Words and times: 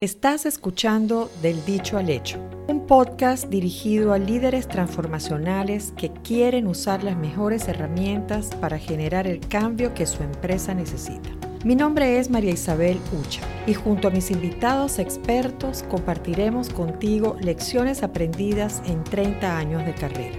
Estás 0.00 0.46
escuchando 0.46 1.28
Del 1.42 1.64
Dicho 1.64 1.98
al 1.98 2.08
Hecho, 2.08 2.38
un 2.68 2.86
podcast 2.86 3.48
dirigido 3.48 4.12
a 4.12 4.18
líderes 4.18 4.68
transformacionales 4.68 5.92
que 5.96 6.12
quieren 6.12 6.68
usar 6.68 7.02
las 7.02 7.16
mejores 7.16 7.66
herramientas 7.66 8.54
para 8.60 8.78
generar 8.78 9.26
el 9.26 9.40
cambio 9.40 9.94
que 9.94 10.06
su 10.06 10.22
empresa 10.22 10.72
necesita. 10.72 11.30
Mi 11.64 11.74
nombre 11.74 12.20
es 12.20 12.30
María 12.30 12.52
Isabel 12.52 13.00
Ucha 13.20 13.40
y 13.66 13.74
junto 13.74 14.06
a 14.06 14.12
mis 14.12 14.30
invitados 14.30 15.00
expertos 15.00 15.84
compartiremos 15.90 16.70
contigo 16.70 17.36
lecciones 17.40 18.04
aprendidas 18.04 18.80
en 18.86 19.02
30 19.02 19.58
años 19.58 19.84
de 19.84 19.94
carrera. 19.94 20.38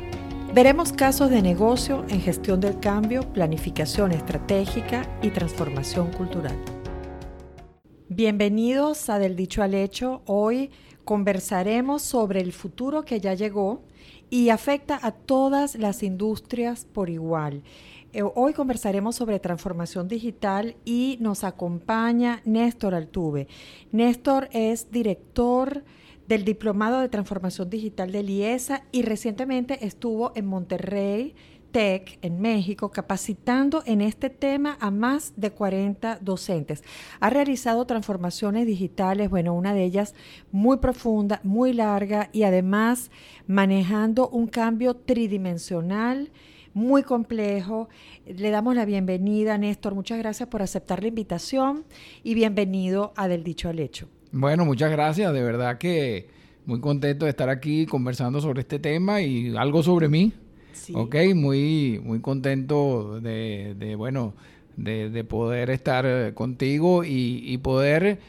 Veremos 0.54 0.94
casos 0.94 1.30
de 1.30 1.42
negocio 1.42 2.06
en 2.08 2.22
gestión 2.22 2.62
del 2.62 2.80
cambio, 2.80 3.24
planificación 3.34 4.14
estratégica 4.14 5.06
y 5.22 5.32
transformación 5.32 6.14
cultural. 6.14 6.56
Bienvenidos 8.12 9.08
a 9.12 9.20
Del 9.20 9.36
Dicho 9.36 9.62
al 9.62 9.76
Hecho. 9.76 10.24
Hoy 10.26 10.72
conversaremos 11.06 12.02
sobre 12.02 12.42
el 12.42 12.54
futuro 12.54 13.06
que 13.06 13.20
ya 13.20 13.36
llegó 13.36 13.84
y 14.32 14.50
afecta 14.50 15.00
a 15.00 15.12
todas 15.12 15.76
las 15.76 16.02
industrias 16.02 16.86
por 16.86 17.12
igual. 17.12 17.62
Eh, 18.12 18.24
hoy 18.24 18.54
conversaremos 18.54 19.16
sobre 19.16 19.40
transformación 19.40 20.08
digital 20.08 20.76
y 20.86 21.20
nos 21.22 21.44
acompaña 21.44 22.42
Néstor 22.46 22.96
Altuve. 22.96 23.48
Néstor 23.92 24.50
es 24.54 24.90
director 24.90 25.84
del 26.28 26.46
Diplomado 26.46 27.02
de 27.02 27.10
Transformación 27.10 27.70
Digital 27.70 28.12
de 28.12 28.22
IESA 28.24 28.86
y 28.92 29.04
recientemente 29.04 29.86
estuvo 29.86 30.32
en 30.34 30.48
Monterrey 30.48 31.36
Tech 31.72 32.20
en 32.22 32.42
México, 32.42 32.92
capacitando 32.92 33.84
en 33.86 34.02
este 34.02 34.30
tema 34.30 34.78
a 34.80 34.92
más 34.92 35.34
de 35.36 35.52
40 35.52 36.20
docentes. 36.22 36.84
Ha 37.20 37.30
realizado 37.30 37.86
transformaciones 37.86 38.66
digitales, 38.66 39.30
bueno, 39.30 39.54
una 39.54 39.74
de 39.74 39.84
ellas 39.84 40.16
muy 40.52 40.78
profunda, 40.78 41.40
muy 41.44 41.74
larga 41.74 42.30
y 42.34 42.44
además 42.44 43.12
manejando 43.48 44.30
un 44.30 44.48
cambio 44.48 44.96
tridimensional 44.96 46.32
muy 46.74 47.04
complejo. 47.04 47.90
Le 48.26 48.50
damos 48.52 48.76
la 48.76 48.86
bienvenida, 48.86 49.58
Néstor. 49.58 49.96
Muchas 49.96 50.18
gracias 50.18 50.48
por 50.50 50.62
aceptar 50.62 51.02
la 51.02 51.08
invitación 51.08 51.86
y 52.24 52.34
bienvenido 52.34 53.14
a 53.16 53.28
Del 53.28 53.44
Dicho 53.44 53.70
al 53.70 53.80
Hecho. 53.80 54.08
Bueno, 54.32 54.66
muchas 54.66 54.92
gracias. 54.92 55.34
De 55.34 55.44
verdad 55.44 55.78
que 55.78 56.28
muy 56.66 56.80
contento 56.80 57.26
de 57.26 57.32
estar 57.32 57.50
aquí 57.50 57.86
conversando 57.86 58.40
sobre 58.42 58.62
este 58.62 58.80
tema 58.80 59.22
y 59.22 59.56
algo 59.56 59.82
sobre 59.84 60.08
mí. 60.08 60.34
Ok, 60.94 61.16
muy, 61.36 62.00
muy 62.04 62.20
contento 62.22 63.20
de, 63.22 63.96
bueno, 63.98 64.34
de, 64.78 65.24
poder 65.24 65.70
estar 65.70 66.34
contigo 66.34 67.04
y, 67.04 67.58
poder 67.60 68.20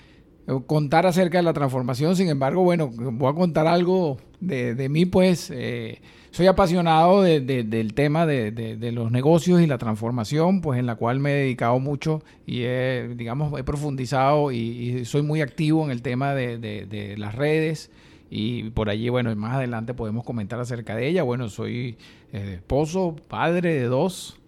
eh, 0.47 0.61
contar 0.67 1.07
acerca 1.07 1.39
de 1.39 1.45
la 1.45 1.53
transformación. 1.53 2.17
Sin 2.17 2.29
embargo, 2.29 2.63
bueno, 2.63 2.89
voy 2.89 3.31
a 3.31 3.35
contar 3.35 3.67
algo 3.67 4.19
de, 4.41 4.89
mí, 4.89 5.07
pues 5.07 5.51
eh, 5.55 6.01
soy 6.31 6.47
apasionado 6.47 7.23
del 7.23 7.95
tema 7.95 8.27
de, 8.27 8.93
los 8.93 9.11
negocios 9.11 9.61
y 9.61 9.67
la 9.67 9.79
transformación, 9.79 10.61
pues 10.61 10.79
en 10.79 10.87
la 10.87 10.97
cual 10.97 11.21
me 11.21 11.33
he 11.33 11.35
dedicado 11.43 11.79
mucho 11.79 12.23
y 12.47 12.63
he, 12.63 13.11
digamos, 13.17 13.59
he 13.59 13.65
profundizado 13.65 14.53
y 14.53 15.05
soy 15.05 15.23
muy 15.23 15.41
activo 15.41 15.85
en 15.85 15.91
el 15.91 16.03
tema 16.03 16.35
de, 16.35 17.15
las 17.19 17.35
redes 17.35 17.91
y 18.31 18.71
por 18.71 18.89
allí, 18.89 19.09
bueno, 19.09 19.35
más 19.35 19.55
adelante 19.55 19.93
podemos 19.93 20.25
comentar 20.25 20.61
acerca 20.61 20.95
de 20.95 21.09
ella. 21.09 21.25
Bueno, 21.25 21.49
soy 21.49 21.99
eh, 22.33 22.55
esposo, 22.57 23.17
padre 23.29 23.75
de 23.75 23.85
dos, 23.85 24.39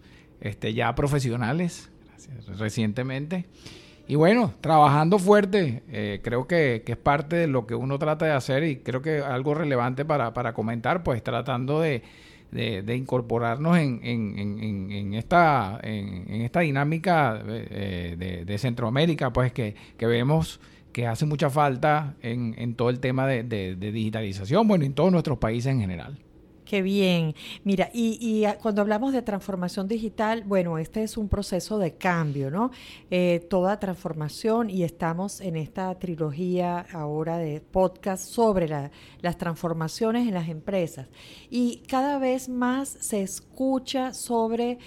este, 0.41 0.73
ya 0.73 0.93
profesionales, 0.95 1.89
recientemente. 2.57 3.45
Y 4.07 4.15
bueno, 4.15 4.53
trabajando 4.59 5.17
fuerte, 5.17 5.81
eh, 5.89 6.19
creo 6.21 6.45
que, 6.45 6.83
es 6.85 6.97
parte 6.97 7.37
de 7.37 7.47
lo 7.47 7.65
que 7.65 7.75
uno 7.75 7.97
trata 7.97 8.25
de 8.25 8.31
hacer 8.31 8.63
y 8.63 8.77
creo 8.77 9.01
que 9.01 9.19
algo 9.19 9.53
relevante 9.53 10.03
para, 10.03 10.33
para 10.33 10.53
comentar, 10.53 11.03
pues 11.03 11.23
tratando 11.23 11.79
de, 11.79 12.03
de, 12.51 12.95
incorporarnos 12.95 13.77
en, 13.77 14.01
en, 14.03 14.91
en, 14.91 15.13
esta, 15.13 15.79
en, 15.81 16.41
esta 16.41 16.59
dinámica 16.59 17.41
eh, 17.47 18.43
de, 18.45 18.57
Centroamérica, 18.57 19.31
pues 19.31 19.53
que, 19.53 19.73
que 19.97 20.05
vemos 20.05 20.59
que 20.91 21.07
hace 21.07 21.25
mucha 21.25 21.49
falta 21.49 22.15
en, 22.21 22.53
en 22.57 22.75
todo 22.75 22.89
el 22.89 22.99
tema 22.99 23.25
de, 23.25 23.43
de, 23.43 23.91
digitalización, 23.91 24.67
bueno, 24.67 24.85
en 24.85 24.93
todos 24.93 25.11
nuestros 25.11 25.39
países 25.39 25.71
en 25.71 25.79
general. 25.79 26.19
Qué 26.65 26.81
bien. 26.81 27.35
Mira, 27.65 27.89
y, 27.93 28.17
y, 28.21 28.45
cuando 28.61 28.81
hablamos 28.81 29.11
de 29.11 29.21
transformación 29.21 29.87
digital, 29.87 30.43
bueno, 30.45 30.77
este 30.77 31.03
es 31.03 31.17
un 31.17 31.27
proceso 31.27 31.77
de 31.77 31.95
cambio, 31.95 32.49
¿no? 32.49 32.71
Eh, 33.11 33.45
toda 33.49 33.79
transformación 33.79 34.69
y 34.69 34.83
estamos 34.83 35.41
en 35.41 35.57
esta 35.57 35.93
trilogía 35.99 36.85
ahora 36.93 37.37
de 37.37 37.59
podcast 37.59 38.25
sobre 38.25 38.69
las 39.19 39.37
transformaciones 39.37 40.25
en 40.27 40.33
las 40.33 40.47
empresas. 40.47 41.07
Y 41.49 41.83
cada 41.87 42.17
vez 42.17 42.47
más 42.47 42.87
se 42.87 43.21
escucha 43.21 44.13
sobre 44.13 44.77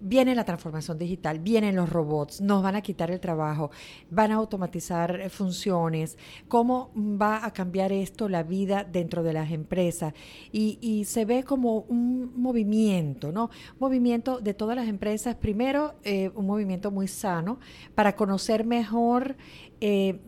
viene 0.00 0.34
la 0.34 0.44
transformación 0.44 0.98
digital, 0.98 1.38
vienen 1.38 1.76
los 1.76 1.88
robots, 1.88 2.40
nos 2.40 2.62
van 2.62 2.76
a 2.76 2.82
quitar 2.82 3.10
el 3.10 3.20
trabajo, 3.20 3.70
van 4.10 4.32
a 4.32 4.36
automatizar 4.36 5.20
eh, 5.20 5.28
funciones, 5.28 6.18
cómo 6.48 6.90
va 6.96 7.44
a 7.44 7.52
cambiar 7.52 7.92
esto 7.92 8.28
la 8.28 8.42
vida 8.42 8.84
dentro 8.84 9.22
de 9.22 9.32
las 9.32 9.50
empresas. 9.50 10.14
Y, 10.52 11.04
se 11.06 11.24
ve 11.24 11.44
como 11.44 11.80
un 11.80 12.32
movimiento, 12.36 13.30
¿no? 13.30 13.50
movimiento 13.78 14.40
de 14.40 14.54
todas 14.54 14.76
las 14.76 14.88
empresas, 14.88 15.34
primero 15.34 15.94
eh, 16.04 16.30
un 16.34 16.46
movimiento 16.46 16.90
muy 16.90 17.06
sano 17.06 17.58
para 17.94 18.16
conocer 18.16 18.64
mejor 18.64 19.36
eh, 19.80 20.20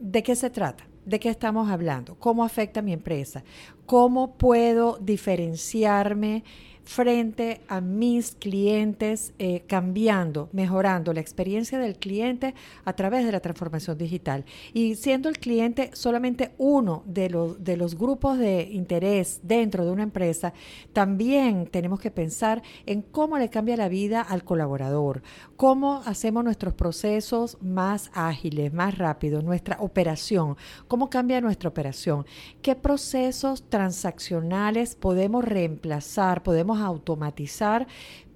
de 0.00 0.22
qué 0.22 0.34
se 0.34 0.50
trata. 0.50 0.84
¿De 1.04 1.20
qué 1.20 1.28
estamos 1.28 1.70
hablando? 1.70 2.16
¿Cómo 2.18 2.44
afecta 2.44 2.80
a 2.80 2.82
mi 2.82 2.92
empresa? 2.92 3.44
¿Cómo 3.86 4.36
puedo 4.36 4.98
diferenciarme 4.98 6.42
frente 6.86 7.60
a 7.66 7.80
mis 7.80 8.36
clientes, 8.36 9.34
eh, 9.40 9.64
cambiando, 9.66 10.48
mejorando 10.52 11.12
la 11.12 11.20
experiencia 11.20 11.80
del 11.80 11.96
cliente 11.96 12.54
a 12.84 12.92
través 12.92 13.26
de 13.26 13.32
la 13.32 13.40
transformación 13.40 13.98
digital. 13.98 14.44
Y 14.72 14.94
siendo 14.94 15.28
el 15.28 15.38
cliente 15.38 15.90
solamente 15.94 16.52
uno 16.58 17.02
de 17.04 17.28
los, 17.28 17.62
de 17.62 17.76
los 17.76 17.98
grupos 17.98 18.38
de 18.38 18.68
interés 18.70 19.40
dentro 19.42 19.84
de 19.84 19.90
una 19.90 20.04
empresa, 20.04 20.52
también 20.92 21.66
tenemos 21.66 21.98
que 21.98 22.12
pensar 22.12 22.62
en 22.86 23.02
cómo 23.02 23.36
le 23.36 23.50
cambia 23.50 23.76
la 23.76 23.88
vida 23.88 24.22
al 24.22 24.44
colaborador, 24.44 25.22
cómo 25.56 26.02
hacemos 26.06 26.44
nuestros 26.44 26.72
procesos 26.74 27.58
más 27.60 28.12
ágiles, 28.14 28.72
más 28.72 28.96
rápidos, 28.96 29.42
nuestra 29.42 29.76
operación, 29.80 30.56
cómo 30.86 31.10
cambia 31.10 31.40
nuestra 31.40 31.68
operación, 31.68 32.26
qué 32.62 32.76
procesos 32.76 33.64
transaccionales 33.68 34.94
podemos 34.94 35.44
reemplazar, 35.44 36.44
podemos 36.44 36.75
automatizar 36.80 37.86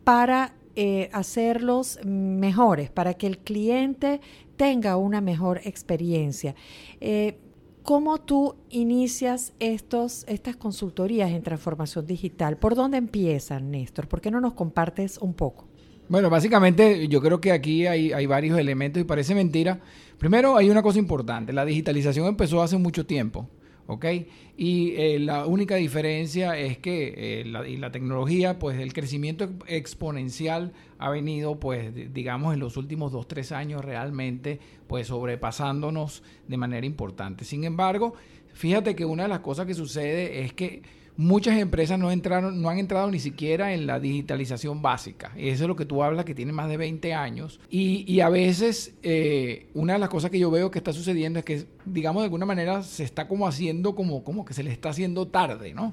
para 0.04 0.54
eh, 0.76 1.10
hacerlos 1.12 1.98
mejores, 2.04 2.90
para 2.90 3.14
que 3.14 3.26
el 3.26 3.38
cliente 3.38 4.20
tenga 4.56 4.96
una 4.96 5.20
mejor 5.20 5.60
experiencia. 5.64 6.54
Eh, 7.00 7.38
¿Cómo 7.82 8.18
tú 8.18 8.56
inicias 8.68 9.52
estos, 9.58 10.24
estas 10.28 10.56
consultorías 10.56 11.30
en 11.30 11.42
transformación 11.42 12.06
digital? 12.06 12.56
¿Por 12.56 12.74
dónde 12.74 12.98
empiezan, 12.98 13.70
Néstor? 13.70 14.06
¿Por 14.06 14.20
qué 14.20 14.30
no 14.30 14.40
nos 14.40 14.52
compartes 14.52 15.18
un 15.18 15.34
poco? 15.34 15.66
Bueno, 16.08 16.28
básicamente 16.28 17.08
yo 17.08 17.20
creo 17.20 17.40
que 17.40 17.52
aquí 17.52 17.86
hay, 17.86 18.12
hay, 18.12 18.26
varios 18.26 18.58
elementos 18.58 19.00
y 19.00 19.04
parece 19.04 19.34
mentira. 19.34 19.80
Primero 20.18 20.56
hay 20.56 20.68
una 20.68 20.82
cosa 20.82 20.98
importante, 20.98 21.52
la 21.52 21.64
digitalización 21.64 22.26
empezó 22.26 22.62
hace 22.62 22.76
mucho 22.76 23.06
tiempo. 23.06 23.48
¿Ok? 23.90 24.06
Y 24.56 24.92
eh, 24.96 25.18
la 25.18 25.46
única 25.46 25.74
diferencia 25.74 26.56
es 26.56 26.78
que 26.78 27.40
eh, 27.40 27.44
la, 27.44 27.90
tecnología, 27.90 28.58
pues 28.58 28.78
el 28.78 28.92
crecimiento 28.92 29.50
exponencial 29.66 30.72
ha 30.98 31.10
venido, 31.10 31.58
pues 31.58 31.92
digamos, 32.14 32.54
en 32.54 32.60
los 32.60 32.76
últimos 32.76 33.10
dos, 33.10 33.26
tres 33.26 33.50
años 33.50 33.84
realmente, 33.84 34.60
pues 34.86 35.08
sobrepasándonos 35.08 36.22
de 36.46 36.56
manera 36.56 36.86
importante. 36.86 37.44
Sin 37.44 37.64
embargo, 37.64 38.14
fíjate 38.52 38.94
que 38.94 39.04
una 39.04 39.24
de 39.24 39.28
las 39.28 39.40
cosas 39.40 39.66
que 39.66 39.74
sucede 39.74 40.44
es 40.44 40.52
que 40.52 40.82
muchas 41.20 41.58
empresas 41.58 41.98
no 41.98 42.10
entraron, 42.10 42.62
no 42.62 42.70
han 42.70 42.78
entrado 42.78 43.10
ni 43.10 43.18
siquiera 43.18 43.74
en 43.74 43.86
la 43.86 44.00
digitalización 44.00 44.80
básica. 44.80 45.32
Eso 45.36 45.64
es 45.64 45.68
lo 45.68 45.76
que 45.76 45.84
tú 45.84 46.02
hablas, 46.02 46.24
que 46.24 46.34
tiene 46.34 46.52
más 46.52 46.68
de 46.70 46.78
20 46.78 47.12
años. 47.12 47.60
Y, 47.68 48.20
a 48.20 48.30
veces, 48.30 48.94
eh, 49.02 49.68
una 49.74 49.92
de 49.92 49.98
las 49.98 50.08
cosas 50.08 50.30
que 50.30 50.38
yo 50.38 50.50
veo 50.50 50.70
que 50.70 50.78
está 50.78 50.94
sucediendo 50.94 51.38
es 51.38 51.44
que, 51.44 51.66
digamos, 51.84 52.22
de 52.22 52.24
alguna 52.24 52.46
manera 52.46 52.82
se 52.82 53.04
está 53.04 53.28
como 53.28 53.46
haciendo, 53.46 53.94
como, 53.94 54.24
como 54.24 54.46
que 54.46 54.54
se 54.54 54.62
le 54.62 54.72
está 54.72 54.88
haciendo 54.88 55.28
tarde, 55.28 55.74
¿no? 55.74 55.92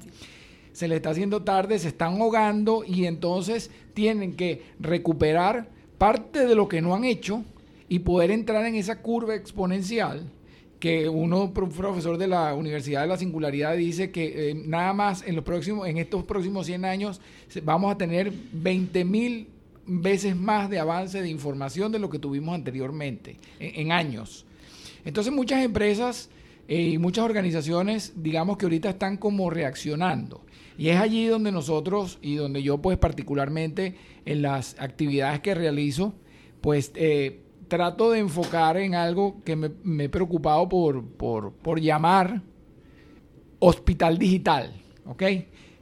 Se 0.72 0.88
le 0.88 0.96
está 0.96 1.10
haciendo 1.10 1.42
tarde, 1.42 1.78
se 1.78 1.88
están 1.88 2.14
ahogando 2.14 2.82
y 2.86 3.04
entonces 3.04 3.70
tienen 3.92 4.34
que 4.34 4.62
recuperar 4.80 5.68
parte 5.98 6.46
de 6.46 6.54
lo 6.54 6.68
que 6.68 6.80
no 6.80 6.94
han 6.94 7.04
hecho 7.04 7.44
y 7.90 7.98
poder 7.98 8.30
entrar 8.30 8.64
en 8.64 8.76
esa 8.76 9.02
curva 9.02 9.34
exponencial 9.34 10.30
que 10.78 11.08
uno 11.08 11.52
profesor 11.52 12.18
de 12.18 12.28
la 12.28 12.54
Universidad 12.54 13.02
de 13.02 13.08
la 13.08 13.16
Singularidad 13.16 13.76
dice 13.76 14.10
que 14.10 14.50
eh, 14.50 14.54
nada 14.54 14.92
más 14.92 15.24
en 15.26 15.34
los 15.34 15.44
próximos 15.44 15.88
en 15.88 15.98
estos 15.98 16.24
próximos 16.24 16.66
100 16.66 16.84
años 16.84 17.20
vamos 17.64 17.92
a 17.92 17.98
tener 17.98 18.32
20 18.52 19.04
mil 19.04 19.48
veces 19.86 20.36
más 20.36 20.70
de 20.70 20.78
avance 20.78 21.20
de 21.20 21.28
información 21.28 21.90
de 21.90 21.98
lo 21.98 22.10
que 22.10 22.18
tuvimos 22.18 22.54
anteriormente 22.54 23.38
en, 23.58 23.90
años. 23.90 24.44
Entonces 25.04 25.32
muchas 25.32 25.64
empresas 25.64 26.28
eh, 26.68 26.82
y 26.82 26.98
muchas 26.98 27.24
organizaciones, 27.24 28.12
digamos 28.16 28.58
que 28.58 28.66
ahorita 28.66 28.90
están 28.90 29.16
como 29.16 29.50
reaccionando. 29.50 30.42
Y 30.76 30.90
es 30.90 31.00
allí 31.00 31.26
donde 31.26 31.50
nosotros 31.50 32.18
y 32.22 32.36
donde 32.36 32.62
yo 32.62 32.78
pues 32.78 32.98
particularmente 32.98 33.96
en 34.26 34.42
las 34.42 34.76
actividades 34.78 35.40
que 35.40 35.54
realizo, 35.54 36.14
pues 36.60 36.92
eh, 36.94 37.40
trato 37.68 38.10
de 38.10 38.18
enfocar 38.18 38.76
en 38.76 38.94
algo 38.94 39.42
que 39.44 39.56
me, 39.56 40.04
he 40.04 40.08
preocupado 40.08 40.68
por, 40.68 41.04
por, 41.04 41.52
por 41.52 41.80
llamar 41.80 42.42
hospital 43.60 44.18
digital, 44.18 44.72
¿ok? 45.06 45.22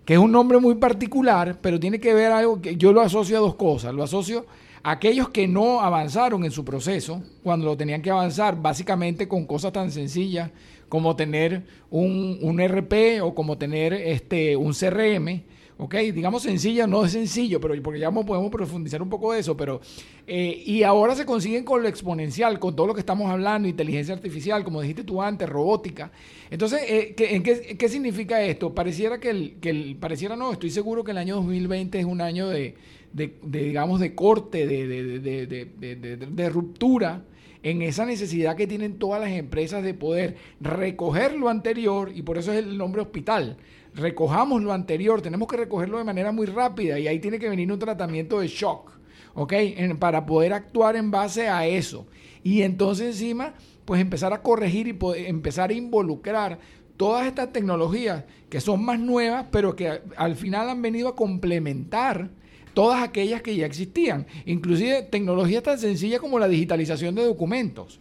Que 0.05 0.15
es 0.15 0.19
un 0.19 0.33
nombre 0.33 0.59
muy 0.59 0.77
particular, 0.77 1.59
pero 1.61 1.81
tiene 1.81 1.99
que 1.99 2.15
ver 2.15 2.33
algo 2.33 2.61
que 2.61 2.77
yo 2.77 2.93
lo 2.93 3.01
asocio 3.01 3.37
a 3.37 3.41
dos 3.41 3.57
cosas. 3.57 3.95
Lo 3.95 4.03
asocio 4.03 4.47
a 4.83 4.93
aquellos 4.93 5.31
que 5.31 5.49
no 5.49 5.81
avanzaron 5.81 6.45
en 6.45 6.53
su 6.53 6.65
proceso 6.65 7.23
cuando 7.43 7.67
lo 7.67 7.77
tenían 7.77 8.03
que 8.03 8.11
avanzar, 8.11 8.61
básicamente 8.61 9.27
con 9.27 9.47
cosas 9.47 9.73
tan 9.73 9.91
sencillas 9.91 10.51
como 10.89 11.17
tener 11.17 11.65
un, 11.91 12.39
un 12.41 12.61
RP 12.61 13.21
o 13.23 13.35
como 13.35 13.59
tener 13.59 13.93
este, 13.93 14.57
un 14.57 14.73
CRM, 14.73 15.43
¿ok? 15.79 15.95
Digamos 16.15 16.43
sencilla, 16.43 16.87
no 16.87 17.05
es 17.05 17.13
sencillo, 17.13 17.61
pero 17.61 17.75
porque 17.83 18.01
ya 18.01 18.11
podemos 18.11 18.51
profundizar 18.51 19.03
un 19.03 19.11
poco 19.11 19.33
de 19.33 19.41
eso, 19.41 19.57
pero... 19.57 19.81
Eh, 20.27 20.63
y 20.67 20.83
ahora 20.83 21.15
se 21.15 21.25
consiguen 21.25 21.65
con 21.65 21.83
lo 21.83 21.89
exponencial, 21.89 22.59
con 22.59 22.75
todo 22.75 22.89
lo 22.89 22.95
que 22.95 23.01
estamos 23.01 23.31
hablando, 23.31 23.69
inteligencia 23.69 24.13
artificial, 24.13 24.65
como 24.65 24.81
dijiste 24.81 25.05
tú 25.05 25.23
antes, 25.23 25.49
robótica. 25.49 26.11
Entonces, 26.51 26.81
eh, 26.89 27.15
¿qué, 27.17 27.43
qué, 27.43 27.77
qué, 27.77 27.89
significa 27.89 28.43
esto? 28.43 28.75
Pareciera 28.75 29.21
que 29.21 29.31
el, 29.31 29.57
que 29.61 29.71
el, 29.71 29.97
pareciera 29.97 30.35
no, 30.35 30.53
estoy 30.53 30.71
seguro 30.71 31.05
que 31.05 31.13
el 31.13 31.19
año 31.19 31.37
2020 31.37 32.01
es 32.01 32.05
un 32.05 32.21
año 32.21 32.49
de, 32.49 32.75
de, 33.13 33.35
digamos, 33.43 34.01
de 34.01 34.17
corte, 34.17 34.67
de, 34.67 34.89
de, 34.89 36.27
de 36.29 36.49
ruptura 36.49 37.23
en 37.63 37.83
esa 37.83 38.07
necesidad 38.07 38.55
que 38.57 38.67
tienen 38.67 38.99
todas 38.99 39.21
las 39.21 39.31
empresas 39.31 39.83
de 39.83 39.93
poder 39.93 40.37
recoger 40.61 41.35
lo 41.35 41.49
anterior, 41.49 42.13
y 42.15 42.23
por 42.23 42.39
eso 42.39 42.53
es 42.53 42.59
el 42.59 42.79
nombre 42.79 43.03
hospital, 43.03 43.57
recojamos 43.97 44.63
lo 44.63 44.73
anterior, 44.73 45.23
tenemos 45.23 45.49
que 45.49 45.57
recogerlo 45.57 45.99
de 45.99 46.05
manera 46.05 46.31
muy 46.31 46.47
rápida 46.47 46.99
y 46.99 47.09
ahí 47.09 47.19
tiene 47.19 47.39
que 47.39 47.49
venir 47.49 47.73
un 47.73 47.79
tratamiento 47.79 48.41
de 48.41 48.49
shock, 48.49 48.93
¿ok? 49.35 49.55
para 49.99 50.27
poder 50.27 50.53
actuar 50.53 50.97
en 50.97 51.11
base 51.11 51.49
a 51.49 51.67
eso. 51.67 52.07
Y 52.43 52.63
entonces 52.63 53.09
encima, 53.09 53.55
pues 53.85 54.01
empezar 54.01 54.33
a 54.33 54.43
corregir 54.43 54.87
y 54.89 54.97
empezar 55.27 55.71
a 55.71 55.75
involucrar 55.75 56.59
todas 56.97 57.27
estas 57.27 57.53
tecnologías 57.53 58.25
que 58.49 58.61
son 58.61 58.85
más 58.85 59.01
nuevas, 59.01 59.47
pero 59.51 59.75
que 59.75 60.01
al 60.17 60.37
final 60.37 60.69
han 60.69 60.83
venido 60.83 61.09
a 61.09 61.17
complementar 61.17 62.31
todas 62.75 63.03
aquellas 63.03 63.41
que 63.41 63.57
ya 63.57 63.65
existían, 63.65 64.27
inclusive 64.45 65.03
tecnologías 65.03 65.63
tan 65.63 65.79
sencillas 65.79 66.21
como 66.21 66.39
la 66.39 66.47
digitalización 66.47 67.15
de 67.15 67.25
documentos. 67.25 68.01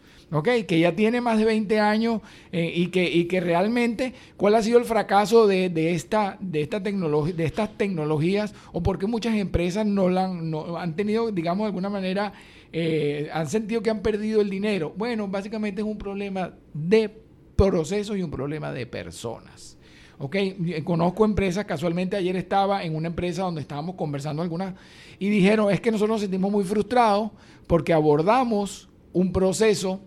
Que 0.66 0.80
ya 0.80 0.96
tiene 0.96 1.22
más 1.22 1.38
de 1.38 1.46
20 1.46 1.80
años 1.80 2.22
eh, 2.52 2.72
y, 2.76 2.88
que, 2.88 3.10
y 3.10 3.26
que 3.26 3.40
realmente, 3.40 4.14
¿cuál 4.38 4.56
ha 4.56 4.62
sido 4.62 4.80
el 4.80 4.86
fracaso 4.86 5.48
de, 5.48 5.72
esta, 5.94 6.38
de, 6.42 6.62
esta 6.62 6.80
de 6.80 7.46
estas 7.46 7.78
tecnologías 7.78 8.54
o 8.74 8.84
por 8.84 8.98
qué 8.98 9.08
muchas 9.08 9.36
empresas 9.36 9.86
no, 9.86 10.10
la 10.10 10.26
han, 10.26 10.50
no 10.50 10.78
han 10.78 10.96
tenido, 10.96 11.32
digamos, 11.32 11.64
de 11.64 11.68
alguna 11.68 11.90
manera, 11.90 12.34
eh, 12.74 13.30
han 13.32 13.48
sentido 13.48 13.82
que 13.82 13.90
han 13.90 14.02
perdido 14.02 14.42
el 14.42 14.50
dinero? 14.50 14.94
Bueno, 14.98 15.28
básicamente 15.28 15.82
es 15.82 15.88
un 15.88 15.98
problema 15.98 16.54
de 16.74 17.10
procesos 17.56 18.18
y 18.18 18.24
un 18.24 18.32
problema 18.32 18.72
de 18.72 18.86
personas. 18.86 19.78
Ok, 20.18 20.38
conozco 20.86 21.26
empresas, 21.26 21.66
casualmente 21.66 22.16
ayer 22.16 22.38
estaba 22.38 22.84
en 22.84 22.96
una 22.96 23.08
empresa 23.08 23.44
donde 23.44 23.60
estábamos 23.60 23.96
conversando 23.96 24.42
algunas 24.42 24.74
y 25.20 25.30
dijeron, 25.30 25.72
es 25.72 25.82
que 25.82 25.92
nosotros 25.92 26.16
nos 26.16 26.22
sentimos 26.22 26.52
muy 26.52 26.64
frustrados 26.64 27.32
porque 27.68 27.92
abordamos 27.92 28.88
un 29.12 29.34
proceso 29.34 30.02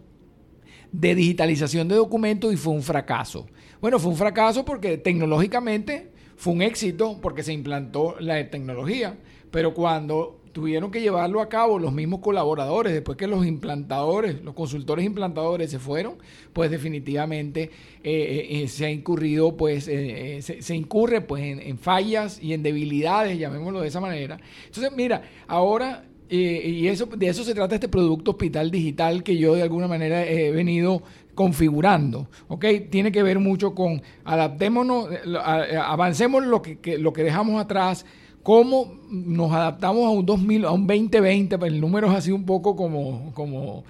de 0.93 1.14
digitalización 1.14 1.88
de 1.88 1.96
documentos 1.96 2.52
y 2.52 2.56
fue 2.56 2.73
un 2.73 2.82
fracaso. 2.82 3.46
Bueno, 3.81 3.99
fue 3.99 4.11
un 4.11 4.17
fracaso 4.17 4.64
porque 4.64 4.99
tecnológicamente 4.99 6.11
fue 6.37 6.52
un 6.52 6.62
éxito 6.62 7.19
porque 7.20 7.43
se 7.43 7.52
implantó 7.52 8.17
la 8.20 8.50
tecnología, 8.50 9.19
pero 9.50 9.75
cuando 9.75 10.38
tuvieron 10.52 10.90
que 10.90 11.00
llevarlo 11.00 11.40
a 11.40 11.49
cabo 11.49 11.79
los 11.79 11.93
mismos 11.93 12.20
colaboradores, 12.20 12.93
después 12.93 13.17
que 13.17 13.26
los 13.26 13.46
implantadores, 13.46 14.43
los 14.43 14.55
consultores 14.55 15.05
implantadores 15.05 15.70
se 15.70 15.79
fueron, 15.79 16.14
pues 16.52 16.70
definitivamente 16.70 17.62
eh, 17.62 17.70
eh, 18.02 18.62
eh, 18.62 18.69
se 18.69 18.87
ha 18.87 18.91
incurrido, 18.91 19.56
pues 19.56 19.84
se, 19.84 20.75
incurre 20.75 21.20
pues 21.20 21.44
en, 21.44 21.79
fallas 21.79 22.43
y 22.43 22.55
en 22.55 22.62
debilidades, 22.62 23.38
llamémoslo 23.38 23.81
de 23.81 23.88
esa 23.88 24.00
manera. 24.00 24.41
Entonces, 24.67 24.91
mira, 24.96 25.23
ahora, 25.46 26.05
y 26.30 26.86
eso, 26.88 27.06
de 27.06 27.28
eso 27.28 27.44
se 27.44 27.54
trata 27.54 27.75
este 27.75 27.88
producto 27.88 28.32
hospital 28.32 28.70
digital 28.70 29.22
que 29.22 29.36
yo 29.36 29.54
de 29.54 29.62
alguna 29.62 29.88
manera 29.88 30.26
he 30.26 30.50
venido 30.50 31.02
configurando, 31.38 32.26
¿ok? 32.48 32.64
Tiene 32.90 33.12
que 33.12 33.22
ver 33.22 33.38
mucho 33.38 33.72
con 33.72 34.02
adaptémonos, 34.25 35.08
avancemos 35.84 36.44
lo 36.44 36.60
que, 36.60 36.98
lo 36.98 37.12
que 37.12 37.22
dejamos 37.22 37.60
atrás, 37.60 38.04
cómo 38.42 38.98
nos 39.08 39.52
adaptamos 39.52 40.04
a 40.04 40.10
un 40.10 40.26
2000, 40.26 40.64
a 40.64 40.72
un 40.72 40.86
2020, 40.86 41.56
pues 41.56 41.72
el 41.72 41.80
número 41.80 42.08
es 42.08 42.14
así 42.14 42.32
un 42.32 42.44
poco 42.44 42.74
como, 42.74 43.31
como, 43.34 43.84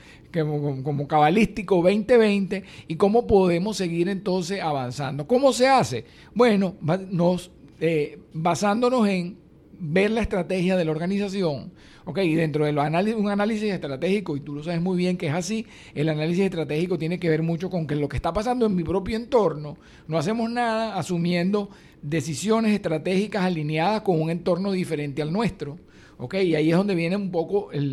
como, 0.84 1.08
cabalístico 1.08 1.76
2020 1.76 2.64
y 2.86 2.96
cómo 2.96 3.26
podemos 3.26 3.78
seguir 3.78 4.10
entonces 4.10 4.60
avanzando. 4.60 5.26
¿Cómo 5.26 5.54
se 5.54 5.68
hace? 5.68 6.04
Bueno, 6.34 6.74
nos, 7.10 7.50
eh, 7.80 8.18
basándonos 8.34 9.08
en 9.08 9.38
ver 9.78 10.10
la 10.10 10.20
estrategia 10.20 10.76
de 10.76 10.84
la 10.84 10.90
organización, 10.90 11.72
¿ok? 12.04 12.18
Y 12.18 12.34
dentro 12.34 12.64
de 12.64 12.72
un 12.72 13.28
análisis 13.28 13.72
estratégico, 13.72 14.36
y 14.36 14.40
tú 14.40 14.54
lo 14.54 14.62
sabes 14.62 14.80
muy 14.80 14.96
bien 14.96 15.16
que 15.16 15.28
es 15.28 15.34
así, 15.34 15.66
el 15.94 16.08
análisis 16.08 16.44
estratégico 16.44 16.98
tiene 16.98 17.18
que 17.18 17.28
ver 17.28 17.42
mucho 17.42 17.70
con 17.70 17.86
que 17.86 17.94
lo 17.94 18.08
que 18.08 18.16
está 18.16 18.32
pasando 18.32 18.66
en 18.66 18.74
mi 18.74 18.84
propio 18.84 19.16
entorno, 19.16 19.76
no 20.06 20.18
hacemos 20.18 20.50
nada 20.50 20.96
asumiendo 20.96 21.70
decisiones 22.02 22.72
estratégicas 22.72 23.42
alineadas 23.42 24.02
con 24.02 24.20
un 24.20 24.30
entorno 24.30 24.72
diferente 24.72 25.22
al 25.22 25.32
nuestro. 25.32 25.78
¿ok? 26.18 26.34
Y 26.34 26.54
ahí 26.54 26.70
es 26.70 26.76
donde 26.76 26.94
viene 26.94 27.16
un 27.16 27.30
poco 27.30 27.70
el, 27.72 27.92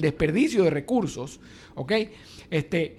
desperdicio 0.00 0.64
de 0.64 0.70
recursos, 0.70 1.40
¿ok? 1.74 1.92
Este, 2.50 2.96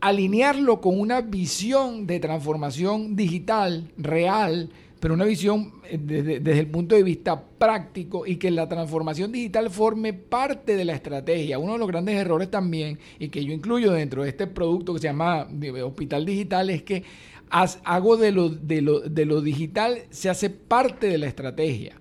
alinearlo 0.00 0.80
con 0.80 0.98
una 0.98 1.20
visión 1.20 2.06
de 2.06 2.20
transformación 2.20 3.16
digital 3.16 3.92
real, 3.96 4.70
pero 5.00 5.14
una 5.14 5.24
visión 5.24 5.72
eh, 5.84 5.98
desde, 6.00 6.58
el 6.58 6.66
punto 6.68 6.94
de 6.94 7.02
vista 7.02 7.42
práctico 7.42 8.26
y 8.26 8.36
que 8.36 8.50
la 8.50 8.68
transformación 8.68 9.32
digital 9.32 9.70
forme 9.70 10.12
parte 10.12 10.76
de 10.76 10.84
la 10.84 10.94
estrategia. 10.94 11.58
Uno 11.58 11.72
de 11.72 11.78
los 11.78 11.88
grandes 11.88 12.16
errores 12.16 12.50
también, 12.50 12.98
y 13.18 13.28
que 13.28 13.44
yo 13.44 13.52
incluyo 13.52 13.92
dentro 13.92 14.22
de 14.22 14.28
este 14.28 14.46
producto 14.46 14.92
que 14.94 15.00
se 15.00 15.08
llama 15.08 15.48
Hospital 15.84 16.26
Digital, 16.26 16.70
es 16.70 16.82
que 16.82 17.02
hago 17.50 18.16
de 18.16 18.30
lo, 18.30 18.48
de, 18.50 18.82
lo, 18.82 19.00
de 19.00 19.24
lo 19.24 19.40
digital, 19.40 20.02
se 20.10 20.28
hace 20.28 20.50
parte 20.50 21.08
de 21.08 21.18
la 21.18 21.26
estrategia. 21.26 21.96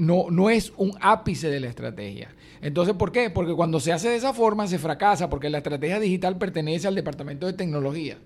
No, 0.00 0.26
no 0.30 0.50
es 0.50 0.72
un 0.76 0.92
ápice 1.00 1.48
de 1.48 1.60
la 1.60 1.68
estrategia. 1.68 2.34
Entonces, 2.60 2.94
¿por 2.94 3.12
qué? 3.12 3.30
Porque 3.30 3.54
cuando 3.54 3.78
se 3.78 3.92
hace 3.92 4.08
de 4.08 4.16
esa 4.16 4.32
forma 4.32 4.66
se 4.66 4.78
fracasa, 4.78 5.30
porque 5.30 5.50
la 5.50 5.58
estrategia 5.58 6.00
digital 6.00 6.36
pertenece 6.36 6.88
al 6.88 6.96
departamento 6.96 7.46
de 7.46 7.52
tecnología. 7.52 8.18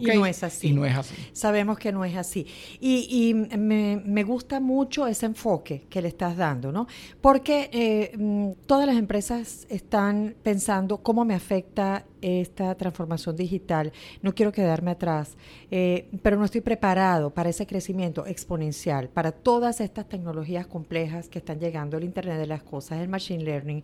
Y 0.00 0.06
no 0.06 0.26
es 0.26 0.42
así. 0.42 0.68
Y 0.68 0.72
no 0.72 0.84
es 0.84 0.96
así. 0.96 1.14
Sabemos 1.32 1.78
que 1.78 1.92
no 1.92 2.04
es 2.04 2.16
así. 2.16 2.46
Y, 2.80 3.34
me, 3.34 4.24
gusta 4.24 4.60
mucho 4.60 5.06
ese 5.06 5.26
enfoque 5.26 5.86
que 5.88 6.02
le 6.02 6.08
estás 6.08 6.36
dando, 6.36 6.72
¿no? 6.72 6.86
Porque 7.20 7.70
eh, 7.72 8.16
mm, 8.16 8.66
todas 8.66 8.86
las 8.86 8.96
empresas 8.96 9.66
están 9.70 10.34
pensando 10.42 10.98
cómo 10.98 11.24
me 11.24 11.34
afecta 11.34 12.04
esta 12.20 12.74
transformación 12.74 13.36
digital. 13.36 13.92
No 14.22 14.34
quiero 14.34 14.52
quedarme 14.52 14.92
atrás, 14.92 15.36
eh, 15.70 16.08
pero 16.22 16.36
no 16.36 16.44
estoy 16.44 16.60
preparado 16.60 17.30
para 17.30 17.50
ese 17.50 17.66
crecimiento 17.66 18.26
exponencial, 18.26 19.08
para 19.08 19.32
todas 19.32 19.80
estas 19.80 20.08
tecnologías 20.08 20.66
complejas 20.66 21.28
que 21.28 21.38
están 21.38 21.58
llegando, 21.58 21.96
el 21.96 22.04
Internet 22.04 22.38
de 22.38 22.46
las 22.46 22.62
Cosas, 22.62 23.00
el 23.00 23.08
Machine 23.08 23.44
Learning, 23.44 23.82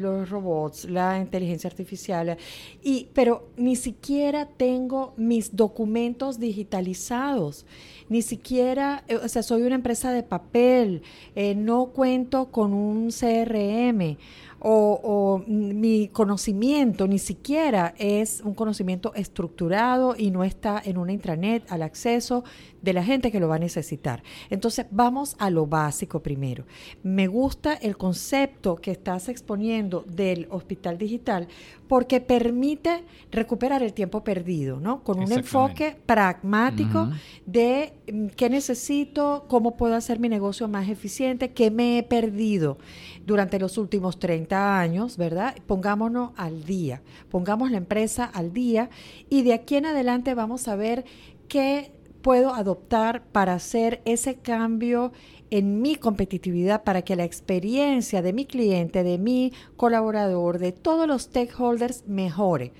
los 0.00 0.30
robots, 0.30 0.84
la 0.84 1.18
inteligencia 1.18 1.68
artificial. 1.68 2.36
Y, 2.82 3.08
pero 3.12 3.48
ni 3.56 3.76
siquiera 3.76 4.46
tengo 4.46 5.14
mis 5.16 5.54
documentos 5.54 6.38
digitalizados 6.38 7.66
ni 8.12 8.20
siquiera, 8.20 9.04
eh, 9.08 9.16
o 9.16 9.28
sea, 9.28 9.42
soy 9.42 9.62
una 9.62 9.74
empresa 9.74 10.12
de 10.12 10.22
papel, 10.22 11.02
eh, 11.34 11.54
no 11.54 11.86
cuento 11.86 12.50
con 12.50 12.74
un 12.74 13.08
CRM 13.10 14.18
o, 14.64 15.42
mi 15.46 16.08
conocimiento 16.08 17.08
ni 17.08 17.18
siquiera 17.18 17.94
es 17.98 18.40
un 18.44 18.54
conocimiento 18.54 19.12
estructurado 19.14 20.14
y 20.16 20.30
no 20.30 20.44
está 20.44 20.80
en 20.84 20.98
una 20.98 21.12
intranet 21.12 21.70
al 21.70 21.82
acceso 21.82 22.44
de 22.80 22.92
la 22.92 23.02
gente 23.02 23.32
que 23.32 23.40
lo 23.40 23.48
va 23.48 23.56
a 23.56 23.60
necesitar. 23.60 24.22
Entonces, 24.50 24.86
vamos 24.90 25.36
a 25.38 25.50
lo 25.50 25.66
básico 25.66 26.20
primero. 26.20 26.64
Me 27.02 27.26
gusta 27.26 27.74
el 27.74 27.96
concepto 27.96 28.76
que 28.76 28.92
estás 28.92 29.28
exponiendo 29.28 30.04
del 30.06 30.46
hospital 30.50 30.98
digital 30.98 31.48
porque 31.88 32.20
permite 32.20 33.04
recuperar 33.30 33.82
el 33.82 33.92
tiempo 33.92 34.24
perdido, 34.24 34.80
¿no? 34.80 35.02
Con 35.02 35.18
un 35.18 35.30
enfoque 35.30 35.96
pragmático 36.06 37.10
de 37.44 37.92
mm, 38.10 38.26
qué 38.28 38.48
necesito, 38.48 39.44
cómo 39.48 39.76
puedo 39.76 39.94
hacer 39.94 40.18
mi 40.18 40.28
negocio 40.28 40.68
más 40.68 40.88
eficiente, 40.88 41.52
qué 41.52 41.70
me 41.70 41.98
he 41.98 42.02
perdido 42.02 42.78
durante 43.26 43.58
los 43.58 43.78
últimos 43.78 44.18
30 44.18 44.78
años, 44.78 45.16
¿verdad? 45.16 45.54
Pongámonos 45.66 46.32
al 46.36 46.64
día, 46.64 47.02
pongamos 47.30 47.70
la 47.70 47.78
empresa 47.78 48.24
al 48.24 48.52
día 48.52 48.90
y 49.28 49.42
de 49.42 49.54
aquí 49.54 49.76
en 49.76 49.86
adelante 49.86 50.34
vamos 50.34 50.68
a 50.68 50.76
ver 50.76 51.04
qué 51.48 51.92
puedo 52.22 52.54
adoptar 52.54 53.24
para 53.24 53.54
hacer 53.54 54.00
ese 54.04 54.36
cambio 54.36 55.12
en 55.52 55.82
mi 55.82 55.96
competitividad 55.96 56.82
para 56.82 57.02
que 57.02 57.14
la 57.14 57.24
experiencia 57.24 58.22
de 58.22 58.32
mi 58.32 58.46
cliente, 58.46 59.04
de 59.04 59.18
mi 59.18 59.52
colaborador, 59.76 60.58
de 60.58 60.72
todos 60.72 61.06
los 61.06 61.22
stakeholders 61.22 62.04
mejore. 62.06 62.72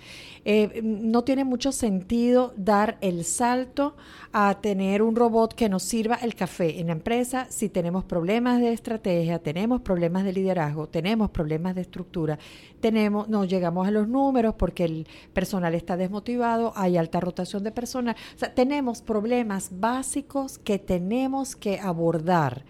Eh, 0.45 0.81
no 0.83 1.23
tiene 1.23 1.45
mucho 1.45 1.71
sentido 1.71 2.52
dar 2.57 2.99
el 3.00 3.25
salto 3.25 3.95
a 4.33 4.59
tener 4.61 5.02
un 5.02 5.14
robot 5.14 5.55
que 5.55 5.69
nos 5.69 5.85
sirva 5.85 6.17
el 6.17 6.35
café 6.35 6.81
en 6.81 6.87
la 6.87 6.95
empresa 6.95 7.47
si 7.49 7.69
tenemos 7.69 8.05
problemas 8.05 8.61
de 8.61 8.73
estrategia, 8.73 9.38
tenemos 9.38 9.83
problemas 9.83 10.25
de 10.25 10.33
liderazgo, 10.33 10.88
tenemos 10.88 11.31
problemas 11.31 11.76
de 11.76 11.83
estructura, 11.83 12.38
tenemos, 12.81 13.29
no 13.29 13.45
llegamos 13.45 13.87
a 13.87 13.93
los 13.93 14.09
números 14.09 14.55
porque 14.59 14.85
el 14.85 15.07
personal 15.33 15.75
está 15.75 15.97
desmotivado, 15.97 16.73
hay 16.75 16.97
alta 16.97 17.21
rotación 17.21 17.62
de 17.62 17.71
personal. 17.71 18.17
O 18.35 18.38
sea, 18.38 18.52
tenemos 18.52 19.02
problemas 19.02 19.69
básicos 19.79 20.59
que 20.59 20.79
tenemos 20.79 21.55
que 21.55 21.79
abordar 21.79 22.62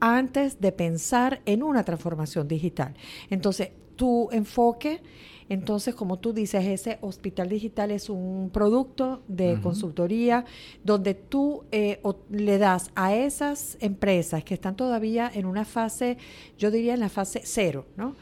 antes 0.00 0.60
de 0.60 0.72
pensar 0.72 1.40
en 1.46 1.62
una 1.62 1.84
transformación 1.84 2.48
digital. 2.48 2.94
Entonces, 3.30 3.70
tu 3.96 4.28
enfoque 4.32 5.00
entonces, 5.48 5.94
como 5.94 6.18
tú 6.18 6.32
dices, 6.32 6.64
ese 6.64 6.98
hospital 7.02 7.48
digital 7.48 7.90
es 7.90 8.08
un 8.08 8.50
producto 8.50 9.22
de 9.28 9.58
consultoría 9.62 10.44
donde 10.82 11.14
tú 11.14 11.64
eh, 11.70 12.00
le 12.30 12.58
das 12.58 12.90
a 12.94 13.14
esas 13.14 13.76
empresas 13.80 14.42
que 14.42 14.54
están 14.54 14.74
todavía 14.74 15.30
en 15.32 15.44
una 15.44 15.64
fase, 15.64 16.16
yo 16.56 16.70
diría 16.70 16.94
en 16.94 17.00
la 17.00 17.10
fase 17.10 17.42
cero, 17.44 17.86
¿no? 17.96 18.16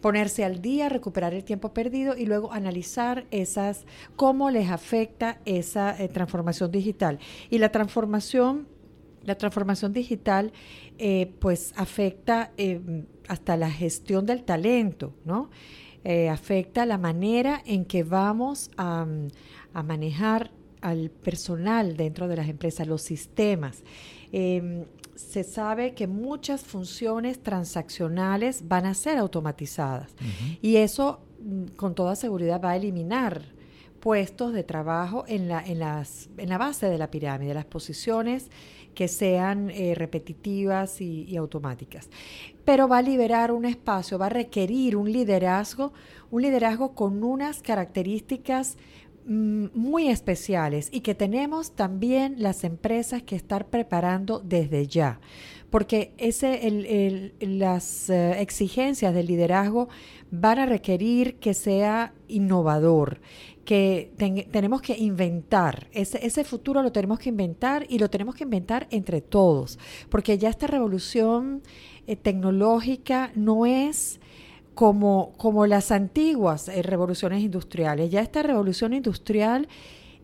ponerse 0.00 0.44
al 0.44 0.62
día, 0.62 0.88
recuperar 0.88 1.34
el 1.34 1.42
tiempo 1.42 1.74
perdido 1.74 2.16
y 2.16 2.24
luego 2.24 2.52
analizar 2.52 3.26
esas, 3.32 3.84
cómo 4.14 4.48
les 4.48 4.70
afecta 4.70 5.40
esa 5.44 6.00
eh, 6.00 6.06
transformación 6.06 6.70
digital. 6.70 7.18
Y 7.50 7.58
la 7.58 7.72
transformación, 7.72 8.68
la 9.28 9.36
transformación 9.36 9.92
digital, 9.92 10.52
eh, 10.98 11.32
pues 11.38 11.72
afecta 11.76 12.52
hasta 13.28 13.56
la 13.56 13.70
gestión 13.70 14.26
del 14.26 14.42
talento, 14.42 15.14
¿no? 15.24 15.50
Eh, 16.04 16.28
afecta 16.28 16.86
la 16.86 16.96
manera 16.96 17.62
en 17.66 17.84
que 17.84 18.02
vamos 18.02 18.70
a, 18.76 19.06
manejar 19.84 20.50
al 20.80 21.10
personal 21.10 21.96
dentro 21.96 22.26
de 22.26 22.36
las 22.36 22.48
empresas, 22.48 22.86
los 22.88 23.02
sistemas. 23.02 23.84
Em, 24.32 24.86
se 25.14 25.44
sabe 25.44 25.94
que 25.94 26.06
muchas 26.06 26.62
funciones 26.62 27.42
transaccionales 27.42 28.66
van 28.66 28.86
a 28.86 28.94
ser 28.94 29.18
automatizadas 29.18 30.10
y 30.62 30.76
eso 30.76 31.20
mm, 31.40 31.76
con 31.76 31.94
toda 31.94 32.16
seguridad 32.16 32.60
va 32.60 32.70
a 32.70 32.76
eliminar 32.76 33.42
puestos 34.00 34.52
de 34.52 34.64
trabajo 34.64 35.24
en 35.28 35.48
la, 35.48 35.64
en 35.64 35.80
las, 35.80 36.28
en 36.38 36.48
la 36.48 36.58
base 36.58 36.88
de 36.88 36.98
la 36.98 37.10
pirámide, 37.10 37.54
las 37.54 37.66
posiciones 37.66 38.50
que 38.98 39.06
sean 39.06 39.70
eh, 39.70 39.94
repetitivas 39.94 41.00
y, 41.00 41.36
automáticas. 41.36 42.10
Pero 42.64 42.88
va 42.88 42.98
a 42.98 43.02
liberar 43.02 43.52
un 43.52 43.64
espacio, 43.64 44.18
va 44.18 44.26
a 44.26 44.28
requerir 44.28 44.96
un 44.96 45.12
liderazgo, 45.12 45.92
un 46.32 46.42
liderazgo 46.42 46.96
con 46.96 47.22
unas 47.22 47.62
características 47.62 48.76
mm, 49.24 49.66
muy 49.72 50.08
especiales 50.08 50.88
y 50.90 51.02
que 51.02 51.14
tenemos 51.14 51.76
también 51.76 52.34
las 52.38 52.64
empresas 52.64 53.22
que 53.22 53.36
estar 53.36 53.68
preparando 53.68 54.40
desde 54.40 54.88
ya, 54.88 55.20
porque 55.70 56.12
ese, 56.18 57.32
las 57.38 58.10
eh, 58.10 58.40
exigencias 58.40 59.14
del 59.14 59.28
liderazgo 59.28 59.88
van 60.32 60.58
a 60.58 60.66
requerir 60.66 61.36
que 61.36 61.54
sea 61.54 62.14
innovador, 62.26 63.20
que 63.68 64.14
tenemos 64.50 64.80
que 64.80 64.96
inventar, 64.96 65.88
ese, 65.92 66.24
ese 66.26 66.42
futuro 66.42 66.82
lo 66.82 66.90
tenemos 66.90 67.18
que 67.18 67.28
inventar 67.28 67.84
y 67.86 67.98
lo 67.98 68.08
tenemos 68.08 68.34
que 68.34 68.44
inventar 68.44 68.86
entre 68.90 69.20
todos, 69.20 69.78
porque 70.08 70.38
ya 70.38 70.48
esta 70.48 70.66
revolución 70.66 71.60
eh, 72.06 72.16
tecnológica 72.16 73.30
no 73.34 73.66
es 73.66 74.20
como, 74.74 75.34
como 75.36 75.66
las 75.66 75.92
antiguas 75.92 76.68
eh, 76.68 76.80
revoluciones 76.80 77.42
industriales, 77.42 78.10
ya 78.10 78.22
esta 78.22 78.42
revolución 78.42 78.94
industrial 78.94 79.68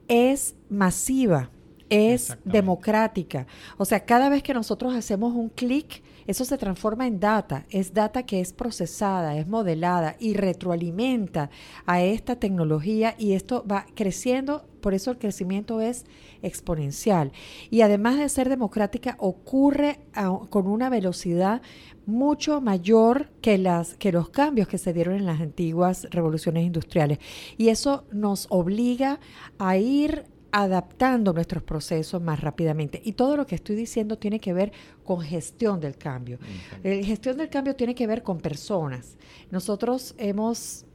es 0.08 0.54
masiva, 0.70 1.50
es 1.90 2.38
democrática, 2.46 3.46
o 3.76 3.84
sea, 3.84 4.06
cada 4.06 4.30
vez 4.30 4.42
que 4.42 4.54
nosotros 4.54 4.94
hacemos 4.94 5.34
un 5.34 5.50
clic, 5.50 6.02
eso 6.26 6.44
se 6.44 6.58
transforma 6.58 7.06
en 7.06 7.20
data, 7.20 7.66
es 7.70 7.92
data 7.92 8.24
que 8.24 8.40
es 8.40 8.52
procesada, 8.52 9.36
es 9.36 9.46
modelada 9.46 10.16
y 10.18 10.34
retroalimenta 10.34 11.50
a 11.86 12.02
esta 12.02 12.36
tecnología 12.36 13.14
y 13.18 13.32
esto 13.32 13.64
va 13.70 13.86
creciendo, 13.94 14.66
por 14.80 14.94
eso 14.94 15.10
el 15.10 15.18
crecimiento 15.18 15.80
es 15.80 16.04
exponencial. 16.42 17.32
Y 17.70 17.80
además 17.80 18.18
de 18.18 18.28
ser 18.28 18.48
democrática, 18.48 19.16
ocurre 19.18 20.00
con 20.50 20.66
una 20.66 20.90
velocidad 20.90 21.62
mucho 22.06 22.60
mayor 22.60 23.30
que, 23.40 23.56
las, 23.56 23.94
que 23.94 24.12
los 24.12 24.28
cambios 24.28 24.68
que 24.68 24.78
se 24.78 24.92
dieron 24.92 25.14
en 25.14 25.26
las 25.26 25.40
antiguas 25.40 26.06
revoluciones 26.10 26.64
industriales. 26.64 27.18
Y 27.56 27.68
eso 27.68 28.04
nos 28.12 28.46
obliga 28.50 29.20
a 29.58 29.76
ir 29.78 30.26
adaptando 30.56 31.32
nuestros 31.32 31.64
procesos 31.64 32.22
más 32.22 32.40
rápidamente. 32.40 33.02
Y 33.04 33.14
todo 33.14 33.36
lo 33.36 33.44
que 33.44 33.56
estoy 33.56 33.74
diciendo 33.74 34.18
tiene 34.18 34.38
que 34.38 34.52
ver 34.52 34.70
con 35.02 35.20
gestión 35.20 35.80
del 35.80 35.96
cambio. 35.96 36.38
La 36.84 37.04
gestión 37.04 37.38
del 37.38 37.48
cambio 37.48 37.74
tiene 37.74 37.96
que 37.96 38.06
ver 38.06 38.22
con 38.22 38.38
personas. 38.38 39.16
Nosotros 39.50 40.14
hemos 40.16 40.86